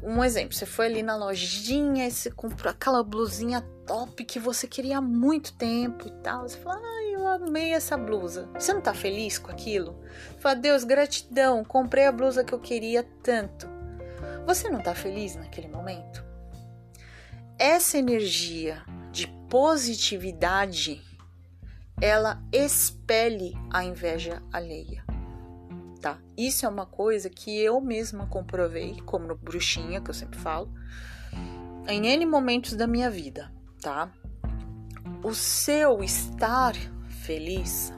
Um 0.03 0.21
exemplo, 0.21 0.53
você 0.53 0.65
foi 0.65 0.87
ali 0.87 1.01
na 1.01 1.15
lojinha 1.15 2.05
e 2.05 2.11
você 2.11 2.29
comprou 2.29 2.69
aquela 2.69 3.01
blusinha 3.01 3.61
top 3.87 4.25
que 4.25 4.39
você 4.39 4.67
queria 4.67 4.97
há 4.97 5.01
muito 5.01 5.53
tempo 5.53 6.05
e 6.05 6.11
tal. 6.21 6.41
Você 6.41 6.57
fala, 6.57 6.81
ai, 6.83 7.15
eu 7.15 7.25
amei 7.25 7.71
essa 7.73 7.95
blusa. 7.95 8.49
Você 8.53 8.73
não 8.73 8.81
tá 8.81 8.93
feliz 8.93 9.37
com 9.37 9.51
aquilo? 9.51 9.97
Você 10.33 10.41
fala, 10.41 10.55
Deus, 10.55 10.83
gratidão, 10.83 11.63
comprei 11.63 12.07
a 12.07 12.11
blusa 12.11 12.43
que 12.43 12.51
eu 12.51 12.59
queria 12.59 13.07
tanto. 13.23 13.69
Você 14.45 14.69
não 14.69 14.81
tá 14.81 14.93
feliz 14.93 15.37
naquele 15.37 15.69
momento? 15.69 16.25
Essa 17.57 17.99
energia 17.99 18.83
de 19.11 19.27
positividade, 19.49 21.01
ela 22.01 22.41
expele 22.51 23.53
a 23.69 23.83
inveja 23.83 24.41
alheia. 24.51 25.03
Tá? 26.01 26.17
Isso 26.35 26.65
é 26.65 26.69
uma 26.69 26.85
coisa 26.85 27.29
que 27.29 27.59
eu 27.59 27.79
mesma 27.79 28.25
comprovei, 28.25 28.99
como 29.05 29.27
no 29.27 29.35
bruxinha, 29.35 30.01
que 30.01 30.09
eu 30.09 30.13
sempre 30.13 30.39
falo, 30.39 30.71
em 31.87 32.07
N 32.07 32.25
momentos 32.25 32.73
da 32.73 32.87
minha 32.87 33.09
vida, 33.09 33.51
tá? 33.79 34.11
O 35.23 35.33
seu 35.33 36.03
estar 36.03 36.73
feliz, 37.07 37.93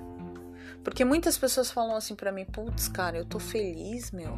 porque 0.83 1.05
muitas 1.05 1.37
pessoas 1.37 1.71
falam 1.71 1.95
assim 1.95 2.15
para 2.15 2.31
mim, 2.31 2.43
putz, 2.43 2.89
cara, 2.89 3.17
eu 3.17 3.23
tô 3.23 3.39
feliz, 3.39 4.11
meu 4.11 4.37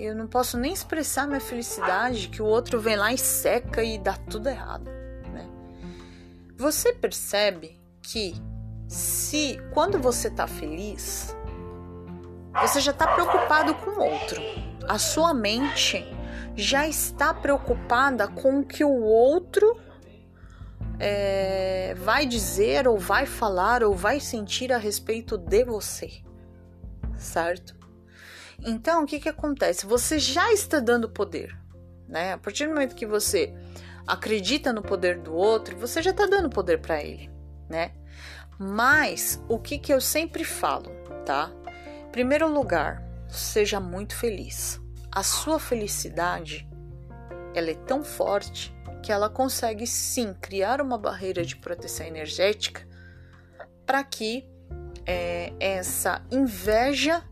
eu 0.00 0.14
não 0.14 0.26
posso 0.26 0.56
nem 0.56 0.72
expressar 0.72 1.26
minha 1.26 1.40
felicidade 1.40 2.28
que 2.28 2.40
o 2.40 2.46
outro 2.46 2.80
vem 2.80 2.96
lá 2.96 3.12
e 3.12 3.18
seca 3.18 3.84
e 3.84 3.98
dá 3.98 4.14
tudo 4.14 4.48
errado, 4.48 4.90
né? 5.32 5.46
Você 6.56 6.92
percebe 6.92 7.78
que 8.02 8.34
se 8.88 9.60
quando 9.72 9.98
você 9.98 10.30
tá 10.30 10.46
feliz, 10.46 11.36
você 12.62 12.80
já 12.80 12.92
tá 12.92 13.06
preocupado 13.14 13.74
com 13.74 13.90
o 13.90 14.02
outro. 14.02 14.40
A 14.88 14.98
sua 14.98 15.34
mente 15.34 16.04
já 16.56 16.88
está 16.88 17.32
preocupada 17.32 18.26
com 18.26 18.60
o 18.60 18.64
que 18.64 18.82
o 18.82 19.02
outro 19.02 19.78
é, 20.98 21.94
vai 21.98 22.26
dizer 22.26 22.88
ou 22.88 22.98
vai 22.98 23.26
falar 23.26 23.84
ou 23.84 23.94
vai 23.94 24.18
sentir 24.18 24.72
a 24.72 24.78
respeito 24.78 25.38
de 25.38 25.64
você, 25.64 26.10
certo? 27.16 27.79
Então, 28.64 29.04
o 29.04 29.06
que, 29.06 29.20
que 29.20 29.28
acontece? 29.28 29.86
Você 29.86 30.18
já 30.18 30.52
está 30.52 30.80
dando 30.80 31.08
poder, 31.08 31.56
né? 32.08 32.32
A 32.32 32.38
partir 32.38 32.66
do 32.66 32.74
momento 32.74 32.94
que 32.94 33.06
você 33.06 33.54
acredita 34.06 34.72
no 34.72 34.82
poder 34.82 35.18
do 35.18 35.34
outro, 35.34 35.76
você 35.76 36.02
já 36.02 36.10
está 36.10 36.26
dando 36.26 36.50
poder 36.50 36.80
para 36.80 37.02
ele, 37.02 37.30
né? 37.68 37.92
Mas 38.58 39.42
o 39.48 39.58
que, 39.58 39.78
que 39.78 39.92
eu 39.92 40.00
sempre 40.00 40.44
falo, 40.44 40.90
tá? 41.24 41.50
Primeiro 42.12 42.52
lugar, 42.52 43.02
seja 43.28 43.80
muito 43.80 44.14
feliz. 44.14 44.80
A 45.10 45.22
sua 45.22 45.58
felicidade, 45.58 46.68
ela 47.54 47.70
é 47.70 47.74
tão 47.74 48.04
forte 48.04 48.74
que 49.02 49.10
ela 49.10 49.30
consegue 49.30 49.86
sim 49.86 50.34
criar 50.34 50.80
uma 50.80 50.98
barreira 50.98 51.44
de 51.44 51.56
proteção 51.56 52.06
energética 52.06 52.86
para 53.86 54.04
que 54.04 54.46
é, 55.06 55.52
essa 55.58 56.22
inveja 56.30 57.24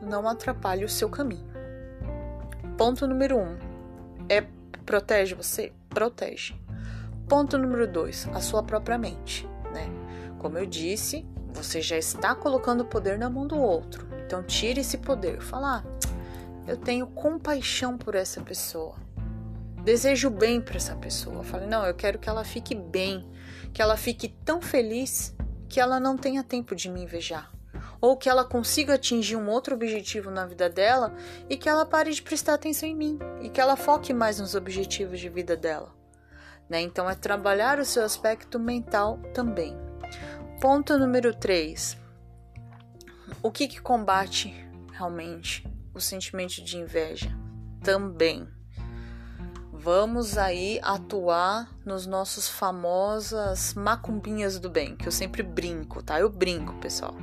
não 0.00 0.28
atrapalhe 0.28 0.84
o 0.84 0.88
seu 0.88 1.08
caminho. 1.08 1.46
Ponto 2.76 3.06
número 3.06 3.38
um 3.38 3.56
é 4.28 4.44
protege 4.84 5.34
você? 5.34 5.72
Protege. 5.88 6.54
Ponto 7.28 7.58
número 7.58 7.86
dois, 7.88 8.28
a 8.34 8.40
sua 8.40 8.62
própria 8.62 8.98
mente, 8.98 9.48
né? 9.72 9.88
Como 10.38 10.58
eu 10.58 10.66
disse, 10.66 11.26
você 11.52 11.80
já 11.80 11.96
está 11.96 12.34
colocando 12.34 12.84
poder 12.84 13.18
na 13.18 13.28
mão 13.28 13.46
do 13.46 13.56
outro. 13.56 14.06
Então 14.24 14.42
tire 14.42 14.80
esse 14.80 14.98
poder. 14.98 15.40
Fala, 15.40 15.78
ah, 15.78 16.08
eu 16.68 16.76
tenho 16.76 17.06
compaixão 17.06 17.96
por 17.96 18.14
essa 18.14 18.40
pessoa. 18.42 18.94
Desejo 19.82 20.30
bem 20.30 20.60
para 20.60 20.76
essa 20.76 20.94
pessoa. 20.96 21.42
Fale, 21.42 21.66
não, 21.66 21.84
eu 21.84 21.94
quero 21.94 22.18
que 22.18 22.28
ela 22.28 22.44
fique 22.44 22.74
bem, 22.74 23.26
que 23.72 23.80
ela 23.80 23.96
fique 23.96 24.28
tão 24.44 24.60
feliz 24.60 25.34
que 25.68 25.80
ela 25.80 25.98
não 25.98 26.16
tenha 26.16 26.44
tempo 26.44 26.76
de 26.76 26.88
me 26.88 27.02
invejar 27.02 27.55
ou 28.00 28.16
que 28.16 28.28
ela 28.28 28.44
consiga 28.44 28.94
atingir 28.94 29.36
um 29.36 29.48
outro 29.48 29.74
objetivo 29.74 30.30
na 30.30 30.46
vida 30.46 30.68
dela 30.68 31.14
e 31.48 31.56
que 31.56 31.68
ela 31.68 31.86
pare 31.86 32.12
de 32.12 32.22
prestar 32.22 32.54
atenção 32.54 32.88
em 32.88 32.94
mim 32.94 33.18
e 33.40 33.48
que 33.48 33.60
ela 33.60 33.76
foque 33.76 34.12
mais 34.12 34.38
nos 34.38 34.54
objetivos 34.54 35.20
de 35.20 35.28
vida 35.28 35.56
dela. 35.56 35.94
Né? 36.68 36.80
Então, 36.80 37.08
é 37.08 37.14
trabalhar 37.14 37.78
o 37.78 37.84
seu 37.84 38.04
aspecto 38.04 38.58
mental 38.58 39.18
também. 39.32 39.76
Ponto 40.60 40.98
número 40.98 41.34
3. 41.34 41.96
O 43.42 43.50
que, 43.50 43.68
que 43.68 43.80
combate 43.80 44.52
realmente 44.92 45.64
o 45.94 46.00
sentimento 46.00 46.62
de 46.62 46.76
inveja? 46.76 47.46
também. 47.86 48.48
Vamos 49.86 50.36
aí 50.36 50.80
atuar 50.82 51.68
nos 51.84 52.06
nossos 52.08 52.48
famosas 52.48 53.72
macumbinhas 53.74 54.58
do 54.58 54.68
bem, 54.68 54.96
que 54.96 55.06
eu 55.06 55.12
sempre 55.12 55.44
brinco, 55.44 56.02
tá? 56.02 56.18
Eu 56.18 56.28
brinco, 56.28 56.74
pessoal. 56.80 57.14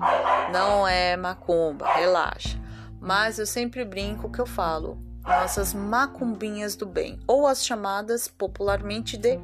Não 0.50 0.88
é 0.88 1.17
macumba, 1.17 1.86
relaxa. 1.93 2.58
Mas 3.01 3.38
eu 3.38 3.46
sempre 3.46 3.84
brinco 3.84 4.32
que 4.32 4.39
eu 4.39 4.46
falo, 4.46 4.98
nossas 5.25 5.74
macumbinhas 5.74 6.74
do 6.77 6.86
bem, 6.86 7.20
ou 7.27 7.48
as 7.48 7.65
chamadas 7.65 8.29
popularmente 8.29 9.17
de 9.17 9.38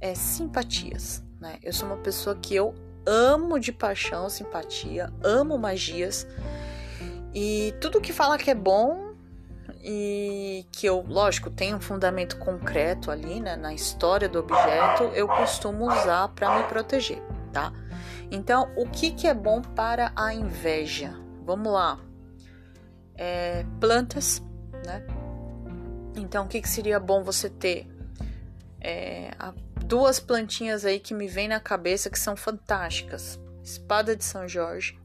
é, 0.00 0.14
simpatias. 0.14 1.24
Né? 1.40 1.58
Eu 1.60 1.72
sou 1.72 1.88
uma 1.88 1.96
pessoa 1.96 2.36
que 2.36 2.54
eu 2.54 2.72
amo 3.04 3.58
de 3.58 3.72
paixão 3.72 4.30
simpatia, 4.30 5.12
amo 5.24 5.58
magias 5.58 6.24
e 7.34 7.74
tudo 7.80 8.00
que 8.00 8.12
fala 8.12 8.38
que 8.38 8.48
é 8.48 8.54
bom 8.54 9.03
e 9.86 10.66
que 10.72 10.86
eu, 10.86 11.04
lógico, 11.06 11.50
tenho 11.50 11.76
um 11.76 11.80
fundamento 11.80 12.38
concreto 12.38 13.10
ali, 13.10 13.38
né, 13.38 13.54
na 13.54 13.74
história 13.74 14.26
do 14.26 14.38
objeto, 14.38 15.04
eu 15.14 15.28
costumo 15.28 15.86
usar 15.86 16.28
para 16.28 16.56
me 16.56 16.64
proteger, 16.64 17.22
tá? 17.52 17.70
Então, 18.30 18.72
o 18.76 18.88
que 18.88 19.10
que 19.10 19.28
é 19.28 19.34
bom 19.34 19.60
para 19.60 20.10
a 20.16 20.32
inveja? 20.32 21.14
Vamos 21.44 21.70
lá. 21.70 22.00
É, 23.14 23.66
plantas, 23.78 24.42
né? 24.86 25.06
Então, 26.16 26.46
o 26.46 26.48
que, 26.48 26.62
que 26.62 26.68
seria 26.68 26.98
bom 26.98 27.22
você 27.22 27.50
ter? 27.50 27.86
É, 28.80 29.32
duas 29.84 30.18
plantinhas 30.18 30.86
aí 30.86 30.98
que 30.98 31.12
me 31.12 31.28
vem 31.28 31.46
na 31.46 31.60
cabeça 31.60 32.08
que 32.08 32.18
são 32.18 32.34
fantásticas. 32.34 33.38
Espada 33.62 34.16
de 34.16 34.24
São 34.24 34.48
Jorge, 34.48 34.98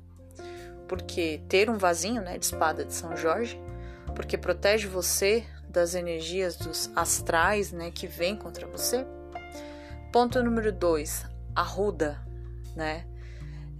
porque 0.88 1.42
ter 1.50 1.70
um 1.70 1.78
vasinho, 1.78 2.22
né, 2.22 2.38
de 2.38 2.46
espada 2.46 2.84
de 2.84 2.94
São 2.94 3.16
Jorge, 3.16 3.60
porque 4.16 4.38
protege 4.38 4.88
você 4.88 5.46
das 5.68 5.94
energias 5.94 6.56
dos 6.56 6.92
astrais, 6.96 7.72
né, 7.72 7.92
que 7.92 8.08
vêm 8.08 8.36
contra 8.36 8.68
você. 8.68 9.06
Ponto 10.12 10.42
número 10.44 10.72
dois, 10.72 11.26
arruda, 11.56 12.20
né? 12.76 13.06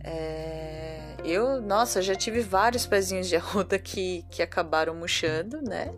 É, 0.04 1.16
eu, 1.26 1.62
nossa, 1.62 2.02
já 2.02 2.16
tive 2.16 2.42
vários 2.42 2.86
pezinhos 2.86 3.28
de 3.28 3.36
arruda 3.38 3.78
que, 3.80 4.24
que 4.30 4.42
acabaram 4.42 4.96
murchando, 4.96 5.62
né? 5.62 5.94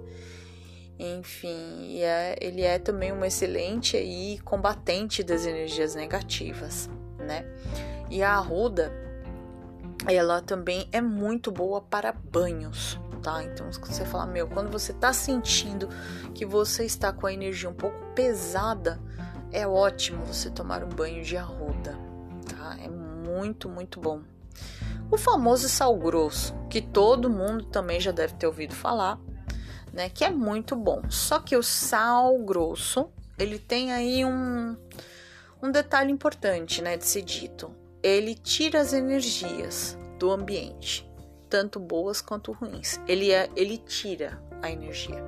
Enfim, 0.98 2.00
é, 2.00 2.36
ele 2.40 2.62
é 2.62 2.78
também 2.78 3.12
um 3.12 3.26
excelente 3.26 3.98
aí 3.98 4.40
combatente 4.40 5.24
das 5.24 5.46
energias 5.46 5.96
negativas, 5.96 6.90
né? 7.18 7.46
E 8.10 8.22
a 8.22 8.34
arruda, 8.34 8.92
ela 10.08 10.42
também 10.42 10.88
é 10.92 11.02
muito 11.02 11.52
boa 11.52 11.82
para 11.82 12.12
banhos, 12.12 13.00
tá? 13.22 13.44
Então, 13.44 13.72
você 13.72 14.06
fala, 14.06 14.26
meu, 14.26 14.48
quando 14.48 14.70
você 14.70 14.94
tá 14.94 15.14
sentindo 15.14 15.88
que 16.34 16.46
você 16.46 16.86
está 16.86 17.14
com 17.14 17.28
a 17.28 17.34
energia 17.34 17.70
um 17.70 17.74
pouco 17.74 17.98
pesada, 18.16 19.00
é 19.52 19.68
ótimo 19.68 20.26
você 20.26 20.50
tomar 20.50 20.84
um 20.84 20.90
banho 20.90 21.24
de 21.24 21.38
arruda, 21.38 21.98
tá? 22.50 22.78
É 22.84 22.90
muito, 22.90 23.70
muito 23.70 24.00
bom. 24.00 24.22
O 25.10 25.18
famoso 25.18 25.68
sal 25.68 25.96
grosso, 25.98 26.56
que 26.70 26.82
todo 26.82 27.30
mundo 27.30 27.66
também 27.66 28.00
já 28.00 28.12
deve 28.12 28.34
ter 28.36 28.48
ouvido 28.48 28.74
falar, 28.74 29.20
né? 29.92 30.10
Que 30.10 30.24
é 30.24 30.30
muito 30.30 30.76
bom. 30.76 31.02
Só 31.10 31.40
que 31.40 31.56
o 31.58 31.64
sal 31.64 32.38
grosso, 32.40 33.10
ele 33.38 33.60
tem 33.60 33.92
aí 33.92 34.24
um, 34.24 34.78
um 35.62 35.70
detalhe 35.70 36.12
importante, 36.12 36.82
né, 36.82 36.96
de 36.96 37.06
ser 37.06 37.24
dito. 37.24 37.76
Ele 38.02 38.34
tira 38.34 38.80
as 38.80 38.94
energias 38.94 39.98
do 40.18 40.32
ambiente, 40.32 41.11
tanto 41.52 41.82
boas 41.82 42.22
quanto 42.22 42.54
ruins. 42.54 43.00
Ele 43.06 43.30
é, 43.30 43.50
ele 43.58 43.78
tira 43.78 44.42
a 44.62 44.72
energia. 44.72 45.22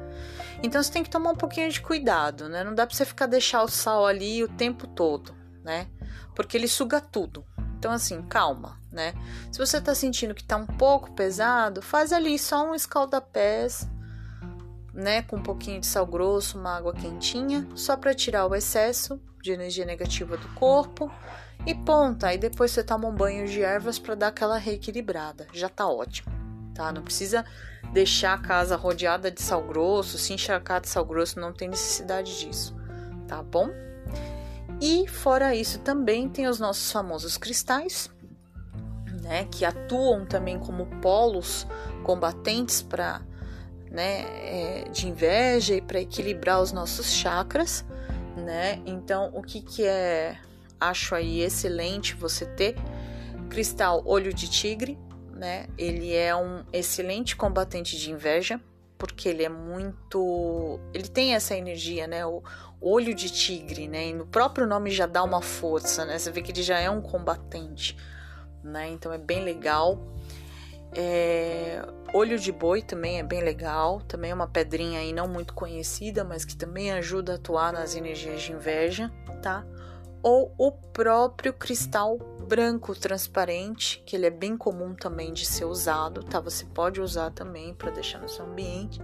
Então 0.64 0.82
você 0.82 0.92
tem 0.92 1.04
que 1.04 1.10
tomar 1.10 1.32
um 1.32 1.36
pouquinho 1.36 1.70
de 1.70 1.82
cuidado, 1.82 2.48
né? 2.48 2.64
Não 2.64 2.74
dá 2.74 2.88
para 2.88 2.96
você 2.96 3.04
ficar 3.04 3.26
deixar 3.26 3.62
o 3.62 3.68
sal 3.68 4.06
ali 4.06 4.42
o 4.42 4.48
tempo 4.48 4.88
todo, 4.88 5.36
né? 5.62 5.90
Porque 6.34 6.56
ele 6.56 6.68
suga 6.68 7.02
tudo. 7.02 7.46
Então 7.78 7.92
assim, 7.92 8.22
calma, 8.24 8.80
né? 8.90 9.14
Se 9.52 9.60
você 9.60 9.82
tá 9.82 9.94
sentindo 9.94 10.34
que 10.34 10.44
tá 10.44 10.56
um 10.56 10.66
pouco 10.66 11.12
pesado, 11.12 11.82
faz 11.82 12.14
ali 12.14 12.40
só 12.40 12.70
um 12.70 12.74
escaldapés 12.74 13.86
né, 14.94 15.24
com 15.24 15.38
um 15.38 15.44
pouquinho 15.44 15.80
de 15.80 15.88
sal 15.88 16.06
grosso, 16.06 16.58
uma 16.58 16.78
água 16.78 16.94
quentinha, 16.94 17.68
só 17.76 17.98
para 17.98 18.14
tirar 18.14 18.46
o 18.46 18.54
excesso 18.54 19.20
de 19.42 19.52
energia 19.52 19.86
negativa 19.86 20.38
do 20.38 20.48
corpo 20.50 21.12
e 21.66 21.74
ponta. 21.74 22.28
Aí 22.28 22.38
depois 22.38 22.72
você 22.72 22.84
toma 22.84 23.08
um 23.08 23.16
banho 23.16 23.48
de 23.48 23.62
ervas 23.62 23.98
para 23.98 24.16
dar 24.16 24.28
aquela 24.28 24.58
reequilibrada. 24.58 25.48
Já 25.52 25.68
tá 25.68 25.88
ótimo, 25.88 26.32
tá? 26.76 26.92
Não 26.92 27.02
precisa 27.02 27.44
deixar 27.92 28.34
a 28.34 28.38
casa 28.38 28.76
rodeada 28.76 29.32
de 29.32 29.42
sal 29.42 29.64
grosso, 29.64 30.18
se 30.18 30.34
encharcar 30.34 30.82
de 30.82 30.90
sal 30.90 31.06
grosso, 31.06 31.40
não 31.40 31.52
tem 31.52 31.68
necessidade 31.68 32.40
disso, 32.40 32.76
tá 33.28 33.42
bom? 33.42 33.70
E 34.82 35.08
fora 35.08 35.56
isso 35.56 35.80
também 35.80 36.30
tem 36.30 36.48
os 36.48 36.60
nossos 36.60 36.92
famosos 36.92 37.38
cristais, 37.38 38.10
né, 39.22 39.46
que 39.46 39.64
atuam 39.64 40.26
também 40.26 40.60
como 40.60 40.86
polos 41.00 41.66
combatentes 42.04 42.82
para 42.82 43.22
né, 43.94 44.26
é, 44.42 44.90
de 44.92 45.08
inveja 45.08 45.76
e 45.76 45.82
para 45.82 46.02
equilibrar 46.02 46.60
os 46.60 46.72
nossos 46.72 47.14
chakras, 47.14 47.86
né? 48.36 48.82
Então, 48.88 49.32
o 49.36 49.44
que 49.44 49.62
que 49.62 49.86
é, 49.86 50.36
acho 50.80 51.14
aí 51.14 51.42
excelente 51.42 52.16
você 52.16 52.44
ter 52.44 52.76
cristal 53.50 54.02
olho 54.04 54.34
de 54.34 54.50
tigre, 54.50 54.98
né? 55.36 55.68
Ele 55.78 56.12
é 56.16 56.36
um 56.36 56.64
excelente 56.74 57.36
combatente 57.36 57.96
de 57.96 58.10
inveja, 58.10 58.60
porque 58.98 59.30
ele 59.30 59.44
é 59.44 59.50
muito, 59.50 60.80
ele 60.92 61.08
tem 61.08 61.36
essa 61.36 61.56
energia, 61.56 62.08
né? 62.08 62.26
O 62.26 62.42
olho 62.82 63.14
de 63.14 63.30
tigre, 63.30 63.88
né? 63.88 64.08
E 64.08 64.14
no 64.14 64.26
próprio 64.26 64.66
nome 64.66 64.90
já 64.90 65.06
dá 65.06 65.24
uma 65.24 65.42
força, 65.42 66.04
né? 66.04 66.18
Você 66.18 66.32
vê 66.32 66.42
que 66.42 66.52
ele 66.52 66.64
já 66.64 66.80
é 66.80 66.90
um 66.90 67.02
combatente, 67.02 67.96
né? 68.64 68.90
Então 68.90 69.14
é 69.14 69.20
bem 69.20 69.44
legal. 69.44 70.00
É, 70.96 71.82
olho 72.14 72.38
de 72.38 72.52
boi 72.52 72.82
também 72.82 73.20
é 73.20 73.24
bem 73.24 73.42
legal, 73.42 74.02
também 74.02 74.32
é 74.32 74.34
uma 74.34 74.48
pedrinha 74.48 75.00
aí 75.00 75.12
não 75.12 75.28
muito 75.28 75.54
conhecida, 75.54 76.24
mas 76.24 76.46
que 76.46 76.56
também 76.56 76.92
ajuda 76.92 77.34
a 77.34 77.36
atuar 77.36 77.74
nas 77.74 77.96
energias 77.96 78.42
de 78.44 78.52
inveja, 78.52 79.12
tá? 79.42 79.66
Ou 80.22 80.54
o 80.58 80.72
próprio 80.72 81.52
cristal 81.52 82.18
branco 82.48 82.96
transparente, 82.96 84.02
que 84.06 84.16
ele 84.16 84.28
é 84.28 84.30
bem 84.30 84.56
comum 84.56 84.94
também 84.94 85.34
de 85.34 85.46
ser 85.46 85.66
usado, 85.66 86.24
tá? 86.24 86.40
Você 86.40 86.66
pode 86.66 87.02
usar 87.02 87.32
também 87.32 87.74
para 87.74 87.92
deixar 87.92 88.20
no 88.20 88.30
seu 88.30 88.46
ambiente. 88.46 89.02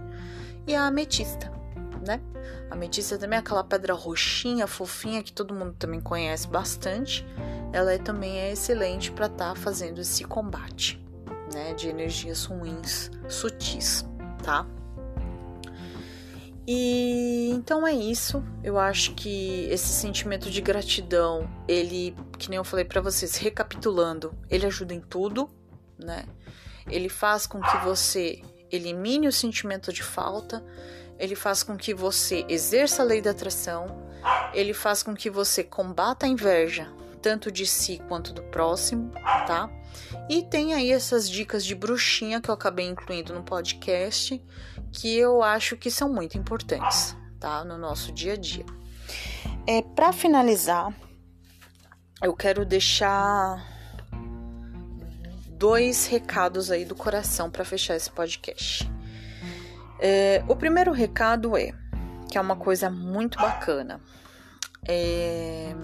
E 0.66 0.74
a 0.74 0.86
ametista, 0.86 1.50
né? 2.06 2.20
A 2.70 2.74
ametista 2.74 3.18
também 3.18 3.36
é 3.36 3.40
aquela 3.40 3.64
pedra 3.64 3.92
roxinha, 3.92 4.66
fofinha 4.66 5.22
que 5.22 5.32
todo 5.32 5.52
mundo 5.52 5.74
também 5.78 6.00
conhece 6.00 6.46
bastante. 6.46 7.26
Ela 7.72 7.92
é, 7.92 7.98
também 7.98 8.38
é 8.38 8.52
excelente 8.52 9.10
para 9.10 9.26
estar 9.26 9.50
tá 9.50 9.54
fazendo 9.54 10.00
esse 10.00 10.24
combate 10.24 11.09
né, 11.52 11.74
de 11.74 11.88
energias 11.88 12.44
ruins, 12.44 13.10
sutis, 13.28 14.04
tá? 14.42 14.66
E 16.66 17.50
então 17.52 17.86
é 17.86 17.92
isso. 17.92 18.44
Eu 18.62 18.78
acho 18.78 19.14
que 19.14 19.64
esse 19.70 19.88
sentimento 19.88 20.50
de 20.50 20.60
gratidão, 20.60 21.50
ele, 21.66 22.14
que 22.38 22.48
nem 22.48 22.58
eu 22.58 22.64
falei 22.64 22.84
para 22.84 23.00
vocês, 23.00 23.36
recapitulando, 23.36 24.32
ele 24.48 24.66
ajuda 24.66 24.94
em 24.94 25.00
tudo, 25.00 25.50
né? 25.98 26.24
Ele 26.86 27.08
faz 27.08 27.46
com 27.46 27.60
que 27.60 27.76
você 27.78 28.40
elimine 28.70 29.26
o 29.26 29.32
sentimento 29.32 29.92
de 29.92 30.02
falta, 30.02 30.64
ele 31.18 31.34
faz 31.34 31.62
com 31.62 31.76
que 31.76 31.92
você 31.92 32.44
exerça 32.48 33.02
a 33.02 33.04
lei 33.04 33.20
da 33.20 33.32
atração, 33.32 34.08
ele 34.54 34.72
faz 34.72 35.02
com 35.02 35.14
que 35.14 35.28
você 35.28 35.64
combata 35.64 36.24
a 36.26 36.28
inveja, 36.28 36.88
tanto 37.20 37.50
de 37.50 37.66
si 37.66 38.00
quanto 38.08 38.32
do 38.32 38.42
próximo, 38.44 39.10
tá? 39.46 39.70
E 40.28 40.42
tem 40.42 40.74
aí 40.74 40.90
essas 40.90 41.28
dicas 41.28 41.64
de 41.64 41.74
bruxinha 41.74 42.40
que 42.40 42.48
eu 42.48 42.54
acabei 42.54 42.86
incluindo 42.86 43.34
no 43.34 43.42
podcast, 43.42 44.42
que 44.92 45.16
eu 45.16 45.42
acho 45.42 45.76
que 45.76 45.90
são 45.90 46.08
muito 46.12 46.38
importantes, 46.38 47.16
tá? 47.38 47.64
No 47.64 47.76
nosso 47.76 48.12
dia 48.12 48.34
a 48.34 48.36
dia. 48.36 48.64
É, 49.66 49.82
para 49.82 50.12
finalizar, 50.12 50.92
eu 52.22 52.34
quero 52.34 52.64
deixar 52.64 53.64
dois 55.48 56.06
recados 56.06 56.70
aí 56.70 56.84
do 56.84 56.94
coração 56.94 57.50
para 57.50 57.64
fechar 57.64 57.96
esse 57.96 58.10
podcast. 58.10 58.90
É, 59.98 60.42
o 60.48 60.56
primeiro 60.56 60.92
recado 60.92 61.56
é 61.56 61.72
que 62.30 62.38
é 62.38 62.40
uma 62.40 62.56
coisa 62.56 62.88
muito 62.88 63.36
bacana. 63.38 64.00
É, 64.88 65.74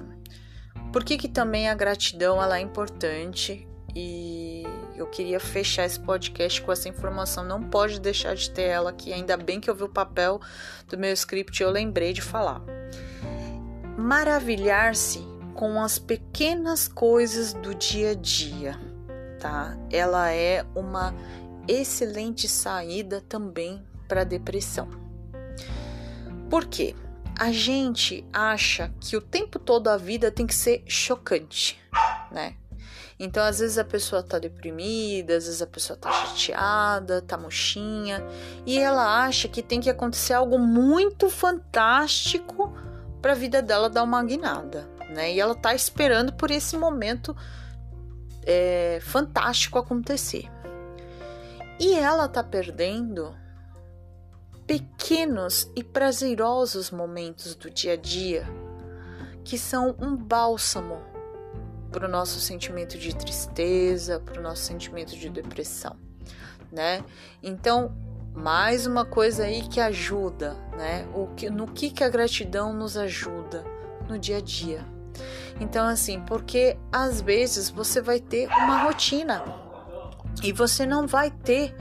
por 0.92 1.04
que, 1.04 1.16
que 1.16 1.28
também 1.28 1.68
a 1.68 1.74
gratidão 1.74 2.42
ela 2.42 2.58
é 2.58 2.60
importante 2.60 3.66
e 3.94 4.64
eu 4.96 5.06
queria 5.06 5.40
fechar 5.40 5.84
esse 5.84 6.00
podcast 6.00 6.60
com 6.62 6.72
essa 6.72 6.88
informação. 6.88 7.44
Não 7.44 7.62
pode 7.62 8.00
deixar 8.00 8.34
de 8.34 8.50
ter 8.50 8.62
ela 8.64 8.90
aqui. 8.90 9.12
Ainda 9.12 9.36
bem 9.36 9.60
que 9.60 9.68
eu 9.68 9.74
vi 9.74 9.84
o 9.84 9.88
papel 9.88 10.40
do 10.88 10.98
meu 10.98 11.12
script 11.12 11.60
e 11.60 11.64
eu 11.64 11.70
lembrei 11.70 12.12
de 12.12 12.22
falar. 12.22 12.62
Maravilhar-se 13.96 15.20
com 15.54 15.80
as 15.82 15.98
pequenas 15.98 16.86
coisas 16.86 17.54
do 17.54 17.74
dia 17.74 18.10
a 18.10 18.14
dia, 18.14 18.78
tá? 19.40 19.76
Ela 19.90 20.30
é 20.30 20.64
uma 20.74 21.14
excelente 21.66 22.46
saída 22.46 23.22
também 23.22 23.82
para 24.06 24.22
depressão, 24.22 24.88
Por 26.48 26.66
quê? 26.66 26.94
A 27.38 27.52
gente 27.52 28.26
acha 28.32 28.90
que 28.98 29.16
o 29.16 29.20
tempo 29.20 29.58
todo 29.58 29.88
a 29.88 29.96
vida 29.96 30.30
tem 30.30 30.46
que 30.46 30.54
ser 30.54 30.82
chocante, 30.86 31.78
né? 32.30 32.56
Então, 33.18 33.42
às 33.42 33.58
vezes 33.58 33.78
a 33.78 33.84
pessoa 33.84 34.22
tá 34.22 34.38
deprimida, 34.38 35.36
às 35.36 35.44
vezes 35.44 35.62
a 35.62 35.66
pessoa 35.66 35.98
tá 35.98 36.10
chateada, 36.12 37.20
tá 37.22 37.36
mochinha, 37.36 38.24
e 38.64 38.78
ela 38.78 39.24
acha 39.24 39.48
que 39.48 39.62
tem 39.62 39.80
que 39.80 39.90
acontecer 39.90 40.34
algo 40.34 40.58
muito 40.58 41.28
fantástico 41.28 42.72
para 43.20 43.32
a 43.32 43.34
vida 43.34 43.60
dela 43.60 43.88
dar 43.88 44.02
uma 44.02 44.22
guinada, 44.22 44.88
né? 45.10 45.32
E 45.32 45.40
ela 45.40 45.54
tá 45.54 45.74
esperando 45.74 46.32
por 46.32 46.50
esse 46.50 46.76
momento 46.76 47.36
é, 48.44 48.98
fantástico 49.02 49.78
acontecer. 49.78 50.50
E 51.78 51.94
ela 51.94 52.28
tá 52.28 52.42
perdendo 52.42 53.34
pequenos 54.66 55.70
e 55.76 55.84
prazerosos 55.84 56.90
momentos 56.90 57.54
do 57.54 57.70
dia 57.70 57.92
a 57.92 57.96
dia 57.96 58.46
que 59.44 59.56
são 59.56 59.94
um 60.00 60.16
bálsamo 60.16 61.00
para 61.92 62.06
o 62.06 62.10
nosso 62.10 62.40
sentimento 62.40 62.98
de 62.98 63.14
tristeza, 63.14 64.18
para 64.18 64.40
o 64.40 64.42
nosso 64.42 64.62
sentimento 64.62 65.16
de 65.16 65.28
depressão, 65.28 65.96
né? 66.72 67.04
Então, 67.40 67.96
mais 68.34 68.86
uma 68.86 69.04
coisa 69.04 69.44
aí 69.44 69.62
que 69.62 69.80
ajuda, 69.80 70.54
né? 70.76 71.06
O 71.14 71.28
que, 71.28 71.48
no 71.48 71.68
que, 71.68 71.90
que 71.90 72.02
a 72.02 72.08
gratidão 72.08 72.72
nos 72.72 72.96
ajuda 72.96 73.64
no 74.08 74.18
dia 74.18 74.38
a 74.38 74.40
dia. 74.40 74.84
Então, 75.60 75.86
assim, 75.86 76.20
porque 76.20 76.76
às 76.90 77.20
vezes 77.20 77.70
você 77.70 78.00
vai 78.00 78.18
ter 78.18 78.48
uma 78.48 78.82
rotina 78.82 79.44
e 80.42 80.52
você 80.52 80.84
não 80.84 81.06
vai 81.06 81.30
ter 81.30 81.74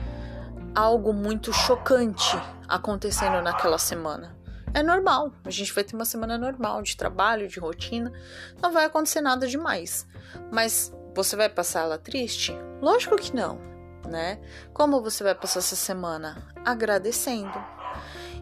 algo 0.72 1.12
muito 1.12 1.52
chocante 1.52 2.38
acontecendo 2.68 3.42
naquela 3.42 3.78
semana. 3.78 4.36
É 4.74 4.82
normal, 4.82 5.32
a 5.44 5.50
gente 5.50 5.72
vai 5.72 5.82
ter 5.84 5.94
uma 5.94 6.04
semana 6.04 6.36
normal 6.36 6.82
de 6.82 6.96
trabalho, 6.96 7.48
de 7.48 7.58
rotina, 7.58 8.12
não 8.60 8.72
vai 8.72 8.84
acontecer 8.84 9.20
nada 9.20 9.46
demais. 9.46 10.06
Mas 10.52 10.92
você 11.14 11.34
vai 11.34 11.48
passar 11.48 11.80
ela 11.80 11.98
triste? 11.98 12.52
Lógico 12.82 13.16
que 13.16 13.34
não, 13.34 13.58
né? 14.06 14.40
Como 14.74 15.00
você 15.00 15.24
vai 15.24 15.34
passar 15.34 15.60
essa 15.60 15.76
semana? 15.76 16.46
Agradecendo. 16.64 17.58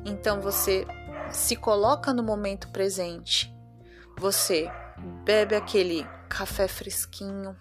Então 0.05 0.41
você 0.41 0.87
se 1.31 1.57
coloca 1.57 2.13
no 2.13 2.23
momento 2.23 2.69
presente. 2.71 3.55
Você 4.19 4.71
bebe 5.25 5.55
aquele 5.55 6.07
café 6.29 6.67
fresquinho, 6.67 7.57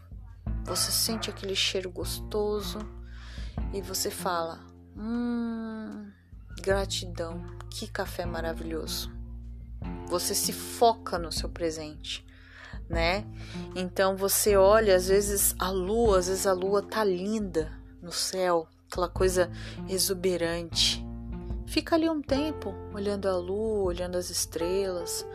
você 0.63 0.91
sente 0.91 1.29
aquele 1.29 1.55
cheiro 1.55 1.91
gostoso 1.91 2.79
e 3.73 3.81
você 3.81 4.09
fala: 4.09 4.59
Hum, 4.95 6.11
gratidão, 6.63 7.43
que 7.69 7.87
café 7.87 8.25
maravilhoso. 8.25 9.11
Você 10.07 10.33
se 10.33 10.53
foca 10.53 11.19
no 11.19 11.29
seu 11.29 11.49
presente, 11.49 12.25
né? 12.89 13.25
Então 13.75 14.15
você 14.15 14.55
olha, 14.55 14.95
às 14.95 15.09
vezes 15.09 15.53
a 15.59 15.69
lua, 15.69 16.19
às 16.19 16.27
vezes 16.27 16.47
a 16.47 16.53
lua 16.53 16.81
tá 16.81 17.03
linda 17.03 17.69
no 18.01 18.13
céu, 18.13 18.65
aquela 18.89 19.09
coisa 19.09 19.51
exuberante. 19.89 21.05
Fica 21.67 21.95
ali 21.95 22.09
um 22.09 22.21
tempo 22.21 22.73
olhando 22.93 23.27
a 23.27 23.35
lua, 23.35 23.83
olhando 23.83 24.17
as 24.17 24.29
estrelas. 24.29 25.25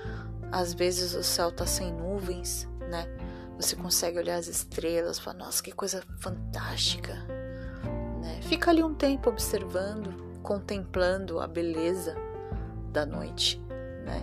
Às 0.51 0.73
vezes 0.73 1.14
o 1.14 1.23
céu 1.23 1.53
tá 1.53 1.67
sem 1.67 1.93
nuvens, 1.93 2.67
né? 2.88 3.07
Você 3.59 3.77
consegue 3.77 4.19
olhar 4.19 4.37
as 4.37 4.47
estrelas, 4.47 5.19
falar, 5.19 5.37
nossa, 5.37 5.62
que 5.62 5.73
coisa 5.73 6.03
fantástica. 6.21 7.14
Né? 8.23 8.41
Fica 8.43 8.71
ali 8.71 8.83
um 8.83 8.95
tempo 8.95 9.29
observando, 9.29 10.28
contemplando 10.49 11.41
a 11.41 11.47
beleza 11.47 12.17
da 12.91 13.05
noite, 13.05 13.61
né? 14.03 14.23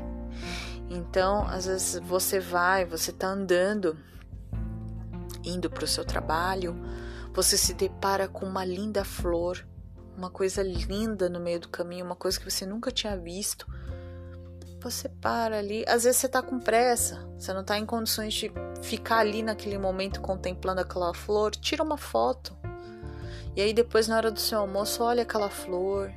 Então, 0.90 1.48
às 1.48 1.68
vezes 1.68 2.02
você 2.04 2.40
vai, 2.40 2.84
você 2.84 3.12
tá 3.12 3.28
andando, 3.28 3.96
indo 5.44 5.70
para 5.70 5.84
o 5.84 5.88
seu 5.88 6.04
trabalho, 6.04 6.76
você 7.32 7.56
se 7.56 7.76
depara 7.76 8.28
com 8.28 8.44
uma 8.44 8.66
linda 8.66 9.06
flor, 9.06 9.64
uma 10.18 10.32
coisa 10.32 10.64
linda 10.64 11.30
no 11.30 11.40
meio 11.40 11.60
do 11.60 11.70
caminho, 11.70 12.04
uma 12.04 12.16
coisa 12.16 12.40
que 12.40 12.50
você 12.50 12.66
nunca 12.66 12.90
tinha 12.90 13.16
visto. 13.16 13.68
Você 14.82 15.08
para 15.08 15.60
ali, 15.60 15.86
às 15.88 16.06
vezes 16.06 16.22
você 16.22 16.28
tá 16.28 16.42
com 16.42 16.60
pressa, 16.60 17.24
você 17.38 17.54
não 17.54 17.64
tá 17.64 17.78
em 17.78 17.86
condições 17.86 18.34
de 18.34 18.52
ficar 18.82 19.20
ali 19.20 19.44
naquele 19.44 19.78
momento 19.78 20.22
contemplando 20.22 20.82
aquela 20.82 21.14
flor, 21.14 21.52
tira 21.52 21.84
uma 21.84 21.98
foto. 21.98 22.58
E 23.56 23.62
aí 23.62 23.74
depois 23.74 24.08
na 24.08 24.18
hora 24.18 24.32
do 24.32 24.40
seu 24.40 24.60
almoço, 24.60 25.04
olha 25.04 25.24
aquela 25.24 25.50
flor, 25.50 26.12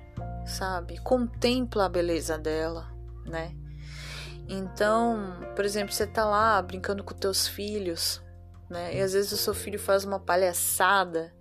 sabe? 0.47 0.99
Contempla 0.99 1.87
a 1.87 1.89
beleza 1.89 2.37
dela, 2.37 2.89
né? 3.25 3.55
Então, 4.49 5.37
por 5.55 5.65
exemplo, 5.65 5.93
você 5.93 6.07
tá 6.07 6.25
lá 6.25 6.61
brincando 6.63 7.05
com 7.05 7.15
teus 7.15 7.47
filhos, 7.47 8.21
né? 8.69 8.97
E 8.97 9.01
às 9.01 9.13
vezes 9.13 9.31
o 9.31 9.37
seu 9.37 9.55
filho 9.55 9.79
faz 9.79 10.05
uma 10.05 10.19
palhaçada 10.19 11.33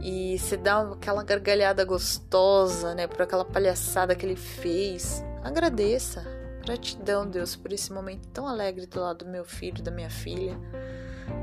e 0.00 0.38
você 0.38 0.56
dá 0.56 0.80
aquela 0.80 1.22
gargalhada 1.22 1.84
gostosa, 1.84 2.94
né? 2.94 3.06
Por 3.06 3.22
aquela 3.22 3.44
palhaçada 3.44 4.14
que 4.14 4.24
ele 4.24 4.36
fez. 4.36 5.22
Agradeça. 5.42 6.24
Gratidão, 6.64 7.28
Deus, 7.28 7.56
por 7.56 7.72
esse 7.72 7.92
momento 7.92 8.28
tão 8.28 8.46
alegre 8.46 8.86
do 8.86 9.00
lado 9.00 9.24
do 9.24 9.30
meu 9.30 9.44
filho, 9.44 9.82
da 9.82 9.90
minha 9.90 10.10
filha, 10.10 10.56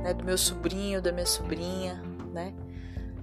né? 0.01 0.13
Do 0.13 0.23
meu 0.23 0.37
sobrinho, 0.37 1.01
da 1.01 1.11
minha 1.11 1.25
sobrinha, 1.25 2.01
né? 2.33 2.55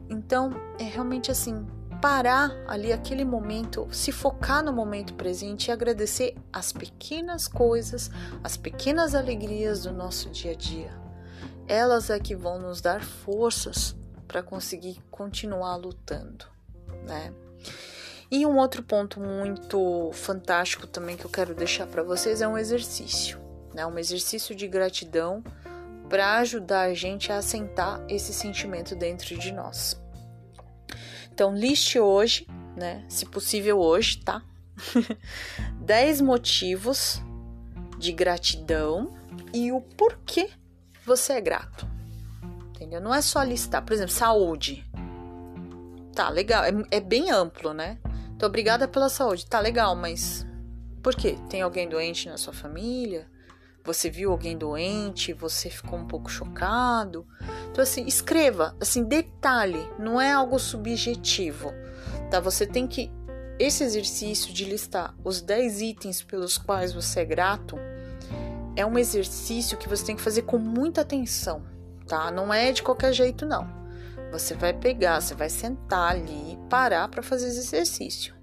Então, 0.09 0.51
é 0.79 0.85
realmente 0.85 1.31
assim, 1.31 1.67
parar 2.01 2.53
ali 2.67 2.93
aquele 2.93 3.25
momento, 3.25 3.89
se 3.91 4.13
focar 4.13 4.63
no 4.63 4.73
momento 4.73 5.15
presente 5.15 5.69
e 5.69 5.73
agradecer 5.73 6.37
as 6.53 6.73
pequenas 6.73 7.49
coisas, 7.49 8.11
as 8.45 8.57
pequenas 8.57 9.15
alegrias 9.15 9.83
do 9.83 9.93
nosso 9.93 10.31
dia 10.31 10.53
a 10.53 10.55
dia. 10.55 10.91
Elas 11.67 12.11
é 12.11 12.21
que 12.21 12.37
vão 12.37 12.61
nos 12.61 12.81
dar 12.81 13.03
forças 13.03 13.97
para 14.29 14.43
conseguir 14.43 15.03
continuar 15.11 15.77
lutando, 15.77 16.47
né? 17.07 17.33
E 18.31 18.45
um 18.45 18.57
outro 18.59 18.83
ponto 18.83 19.21
muito 19.21 20.11
fantástico 20.13 20.87
também 20.87 21.17
que 21.17 21.25
eu 21.25 21.31
quero 21.31 21.55
deixar 21.55 21.87
para 21.87 22.03
vocês 22.03 22.41
é 22.41 22.49
um 22.49 22.59
exercício, 22.59 23.39
né? 23.73 23.87
Um 23.87 23.99
exercício 23.99 24.55
de 24.55 24.67
gratidão 24.67 25.43
para 26.09 26.39
ajudar 26.39 26.83
a 26.83 26.95
gente 26.95 27.33
a 27.33 27.39
assentar 27.39 28.05
esse 28.09 28.33
sentimento 28.33 28.95
dentro 28.95 29.37
de 29.37 29.53
nós. 29.53 30.01
Então, 31.33 31.55
liste 31.55 31.99
hoje, 31.99 32.47
né? 32.77 33.05
Se 33.09 33.27
possível 33.27 33.79
hoje, 33.79 34.19
tá? 34.19 34.43
10 35.81 36.21
motivos 36.21 37.21
de 37.99 38.13
gratidão 38.13 39.15
e 39.53 39.73
o 39.73 39.81
porquê 39.81 40.51
você 41.05 41.35
é 41.35 41.41
grato. 41.41 41.87
Entendeu? 42.71 43.01
Não 43.01 43.15
é 43.15 43.23
só 43.23 43.43
listar, 43.43 43.83
por 43.83 43.93
exemplo, 43.93 44.13
saúde. 44.13 44.85
Tá, 46.15 46.29
legal. 46.29 46.65
É, 46.65 46.73
é 46.91 47.01
bem 47.01 47.31
amplo, 47.31 47.73
né? 47.73 47.99
Tô 48.39 48.47
obrigada 48.47 48.87
pela 48.87 49.09
saúde. 49.09 49.47
Tá 49.47 49.61
legal, 49.61 49.97
mas 49.97 50.47
por 51.03 51.15
quê? 51.15 51.39
Tem 51.49 51.63
alguém 51.63 51.89
doente 51.89 52.29
na 52.29 52.37
sua 52.37 52.53
família? 52.53 53.29
Você 53.87 54.11
viu 54.11 54.33
alguém 54.33 54.59
doente, 54.59 55.33
você 55.33 55.71
ficou 55.71 55.97
um 55.99 56.07
pouco 56.07 56.29
chocado. 56.29 57.25
Então, 57.71 57.83
assim, 57.83 58.05
escreva, 58.05 58.77
assim, 58.81 59.05
detalhe, 59.05 59.89
não 59.97 60.21
é 60.21 60.33
algo 60.33 60.59
subjetivo, 60.59 61.73
tá? 62.31 62.41
Você 62.41 62.67
tem 62.67 62.87
que. 62.87 63.11
Esse 63.59 63.85
exercício 63.85 64.53
de 64.53 64.65
listar 64.67 65.15
os 65.25 65.41
10 65.41 65.81
itens 65.81 66.23
pelos 66.23 66.59
quais 66.59 66.93
você 66.93 67.21
é 67.21 67.25
grato 67.25 67.77
é 68.75 68.85
um 68.85 68.99
exercício 68.99 69.79
que 69.79 69.89
você 69.89 70.05
tem 70.05 70.17
que 70.17 70.21
fazer 70.21 70.43
com 70.43 70.59
muita 70.59 71.01
atenção, 71.01 71.63
tá? 72.07 72.31
Não 72.31 72.53
é 72.53 72.73
de 72.73 72.83
qualquer 72.83 73.15
jeito, 73.15 73.47
não. 73.47 73.67
Você 74.31 74.53
vai 74.53 74.75
pegar, 74.75 75.23
você 75.23 75.35
vai 75.35 75.49
sentar 75.49 76.11
ali 76.11 76.53
e 76.53 76.69
parar 76.69 77.09
para 77.09 77.23
fazer 77.23 77.49
esse 77.49 77.61
exercício. 77.61 78.35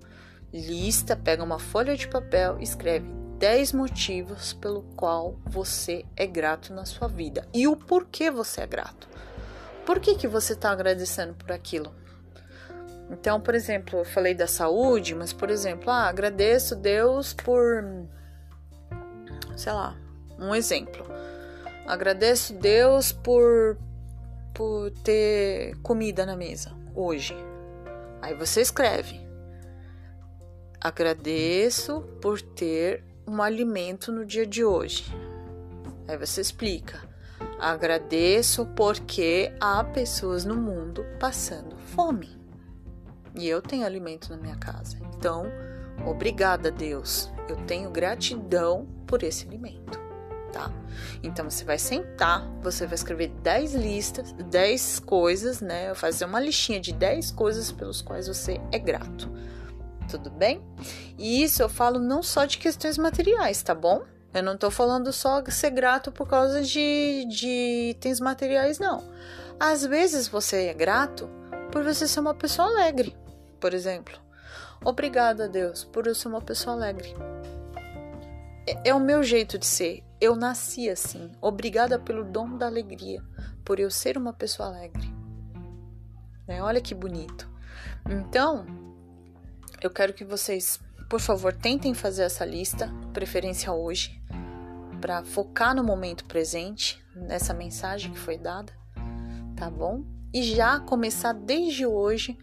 Lista, 0.52 1.16
pega 1.16 1.44
uma 1.44 1.60
folha 1.60 1.96
de 1.96 2.08
papel, 2.08 2.58
escreve 2.60 3.23
10 3.44 3.74
motivos 3.74 4.54
pelo 4.54 4.84
qual 4.96 5.38
você 5.46 6.06
é 6.16 6.26
grato 6.26 6.74
na 6.74 6.86
sua 6.86 7.10
vida 7.10 7.46
e 7.54 7.68
o 7.68 7.76
porquê 7.76 8.32
você 8.32 8.62
é 8.62 8.66
grato. 8.66 9.06
Por 9.86 10.00
que, 10.00 10.16
que 10.16 10.30
você 10.30 10.54
está 10.54 10.72
agradecendo 10.72 11.34
por 11.34 11.52
aquilo? 11.52 11.94
Então, 13.12 13.42
por 13.42 13.54
exemplo, 13.54 14.00
eu 14.00 14.06
falei 14.06 14.34
da 14.34 14.48
saúde, 14.48 15.14
mas 15.14 15.34
por 15.34 15.50
exemplo, 15.50 15.90
ah, 15.90 16.08
agradeço 16.08 16.74
Deus 16.74 17.34
por, 17.34 17.84
sei 19.58 19.74
lá, 19.74 19.98
um 20.40 20.56
exemplo. 20.56 21.06
Agradeço 21.86 22.54
Deus 22.54 23.12
por 23.12 23.78
por 24.54 24.90
ter 25.04 25.76
comida 25.82 26.26
na 26.26 26.38
mesa 26.38 26.72
hoje. 26.96 27.36
Aí 28.22 28.34
você 28.36 28.62
escreve: 28.62 29.20
Agradeço 30.80 32.04
por 32.22 32.42
ter 32.42 33.04
um 33.28 33.42
alimento 33.42 34.12
no 34.12 34.26
dia 34.26 34.46
de 34.46 34.64
hoje. 34.64 35.06
Aí 36.08 36.18
você 36.18 36.42
explica. 36.42 37.02
Agradeço 37.60 38.66
porque 38.76 39.54
há 39.60 39.84
pessoas 39.84 40.46
no 40.46 40.56
mundo 40.56 41.06
passando 41.20 41.78
fome. 41.78 42.30
E 43.36 43.48
eu 43.48 43.62
tenho 43.62 43.86
alimento 43.86 44.30
na 44.30 44.38
minha 44.38 44.56
casa. 44.58 44.98
Então, 45.16 45.52
Obrigada, 46.06 46.70
Deus. 46.70 47.32
Eu 47.48 47.56
tenho 47.66 47.90
gratidão 47.90 48.86
por 49.08 49.24
esse 49.24 49.48
alimento, 49.48 50.00
tá? 50.52 50.72
Então 51.22 51.50
você 51.50 51.64
vai 51.64 51.78
sentar, 51.78 52.48
você 52.62 52.86
vai 52.86 52.96
escrever 52.96 53.30
10 53.42 53.76
listas, 53.76 54.34
10 54.34 55.00
coisas, 55.00 55.62
né? 55.62 55.94
Fazer 55.94 56.26
uma 56.26 56.40
listinha 56.40 56.80
de 56.80 56.92
10 56.92 57.32
coisas 57.32 57.72
pelos 57.72 58.02
quais 58.02 58.28
você 58.28 58.60
é 58.72 58.80
grato. 58.80 59.30
Tudo 60.10 60.30
bem? 60.30 60.62
E 61.18 61.44
isso 61.44 61.62
eu 61.62 61.70
falo 61.70 62.00
não 62.00 62.22
só 62.22 62.46
de 62.46 62.58
questões 62.58 62.98
materiais, 62.98 63.62
tá 63.64 63.74
bom? 63.74 64.04
Eu 64.34 64.42
não 64.42 64.58
tô 64.58 64.72
falando 64.72 65.14
só 65.14 65.44
ser 65.46 65.70
grato 65.70 66.12
por 66.12 66.28
causa 66.28 66.62
de, 66.62 67.26
de 67.26 67.92
itens 67.92 68.20
materiais, 68.20 68.80
não. 68.80 69.04
Às 69.60 69.86
vezes 69.86 70.28
você 70.28 70.66
é 70.66 70.74
grato 70.74 71.30
por 71.72 71.84
você 71.84 72.08
ser 72.08 72.20
uma 72.20 72.34
pessoa 72.34 72.68
alegre, 72.68 73.16
por 73.60 73.74
exemplo. 73.74 74.20
Obrigada, 74.84 75.48
Deus, 75.48 75.84
por 75.84 76.08
eu 76.08 76.16
ser 76.16 76.28
uma 76.28 76.42
pessoa 76.42 76.76
alegre. 76.76 77.16
É, 78.68 78.90
é 78.90 78.94
o 78.94 79.00
meu 79.00 79.24
jeito 79.24 79.58
de 79.58 79.66
ser. 79.66 80.04
Eu 80.20 80.36
nasci 80.36 80.90
assim. 80.90 81.32
Obrigada 81.42 82.00
pelo 82.00 82.24
dom 82.24 82.58
da 82.58 82.66
alegria, 82.66 83.22
por 83.64 83.80
eu 83.80 83.92
ser 83.92 84.18
uma 84.18 84.34
pessoa 84.34 84.70
alegre. 84.70 85.14
Né? 86.48 86.62
Olha 86.62 86.82
que 86.82 86.96
bonito. 86.96 87.50
Então, 88.10 88.66
eu 89.84 89.90
quero 89.90 90.14
que 90.14 90.24
vocês, 90.24 90.80
por 91.10 91.20
favor, 91.20 91.54
tentem 91.54 91.94
fazer 91.94 92.24
essa 92.24 92.46
lista, 92.46 92.90
preferência 93.14 93.72
hoje, 93.74 94.22
para 95.02 95.24
focar 95.24 95.76
no 95.76 95.84
momento 95.84 96.24
presente, 96.26 97.04
nessa 97.14 97.54
mensagem 97.54 98.12
que 98.12 98.18
foi 98.18 98.38
dada, 98.38 98.72
tá 99.58 99.70
bom? 99.70 100.06
E 100.34 100.42
já 100.42 100.80
começar 100.80 101.34
desde 101.34 101.86
hoje 101.86 102.38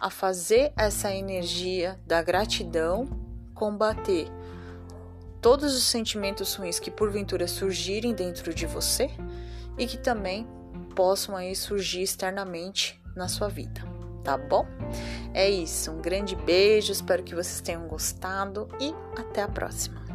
a 0.00 0.08
fazer 0.08 0.72
essa 0.76 1.14
energia 1.14 2.00
da 2.06 2.22
gratidão 2.22 3.08
combater 3.54 4.28
todos 5.40 5.76
os 5.76 5.84
sentimentos 5.84 6.54
ruins 6.54 6.78
que 6.78 6.90
porventura 6.90 7.46
surgirem 7.46 8.14
dentro 8.14 8.52
de 8.52 8.66
você 8.66 9.10
e 9.78 9.86
que 9.86 9.96
também 9.96 10.46
possam 10.94 11.36
aí 11.36 11.54
surgir 11.54 12.02
externamente 12.02 13.00
na 13.14 13.28
sua 13.28 13.48
vida, 13.48 13.82
tá 14.26 14.36
bom? 14.36 14.66
É 15.32 15.48
isso, 15.48 15.92
um 15.92 16.02
grande 16.02 16.34
beijo, 16.34 16.90
espero 16.90 17.22
que 17.22 17.32
vocês 17.32 17.60
tenham 17.60 17.86
gostado 17.86 18.68
e 18.80 18.92
até 19.16 19.42
a 19.42 19.48
próxima. 19.48 20.05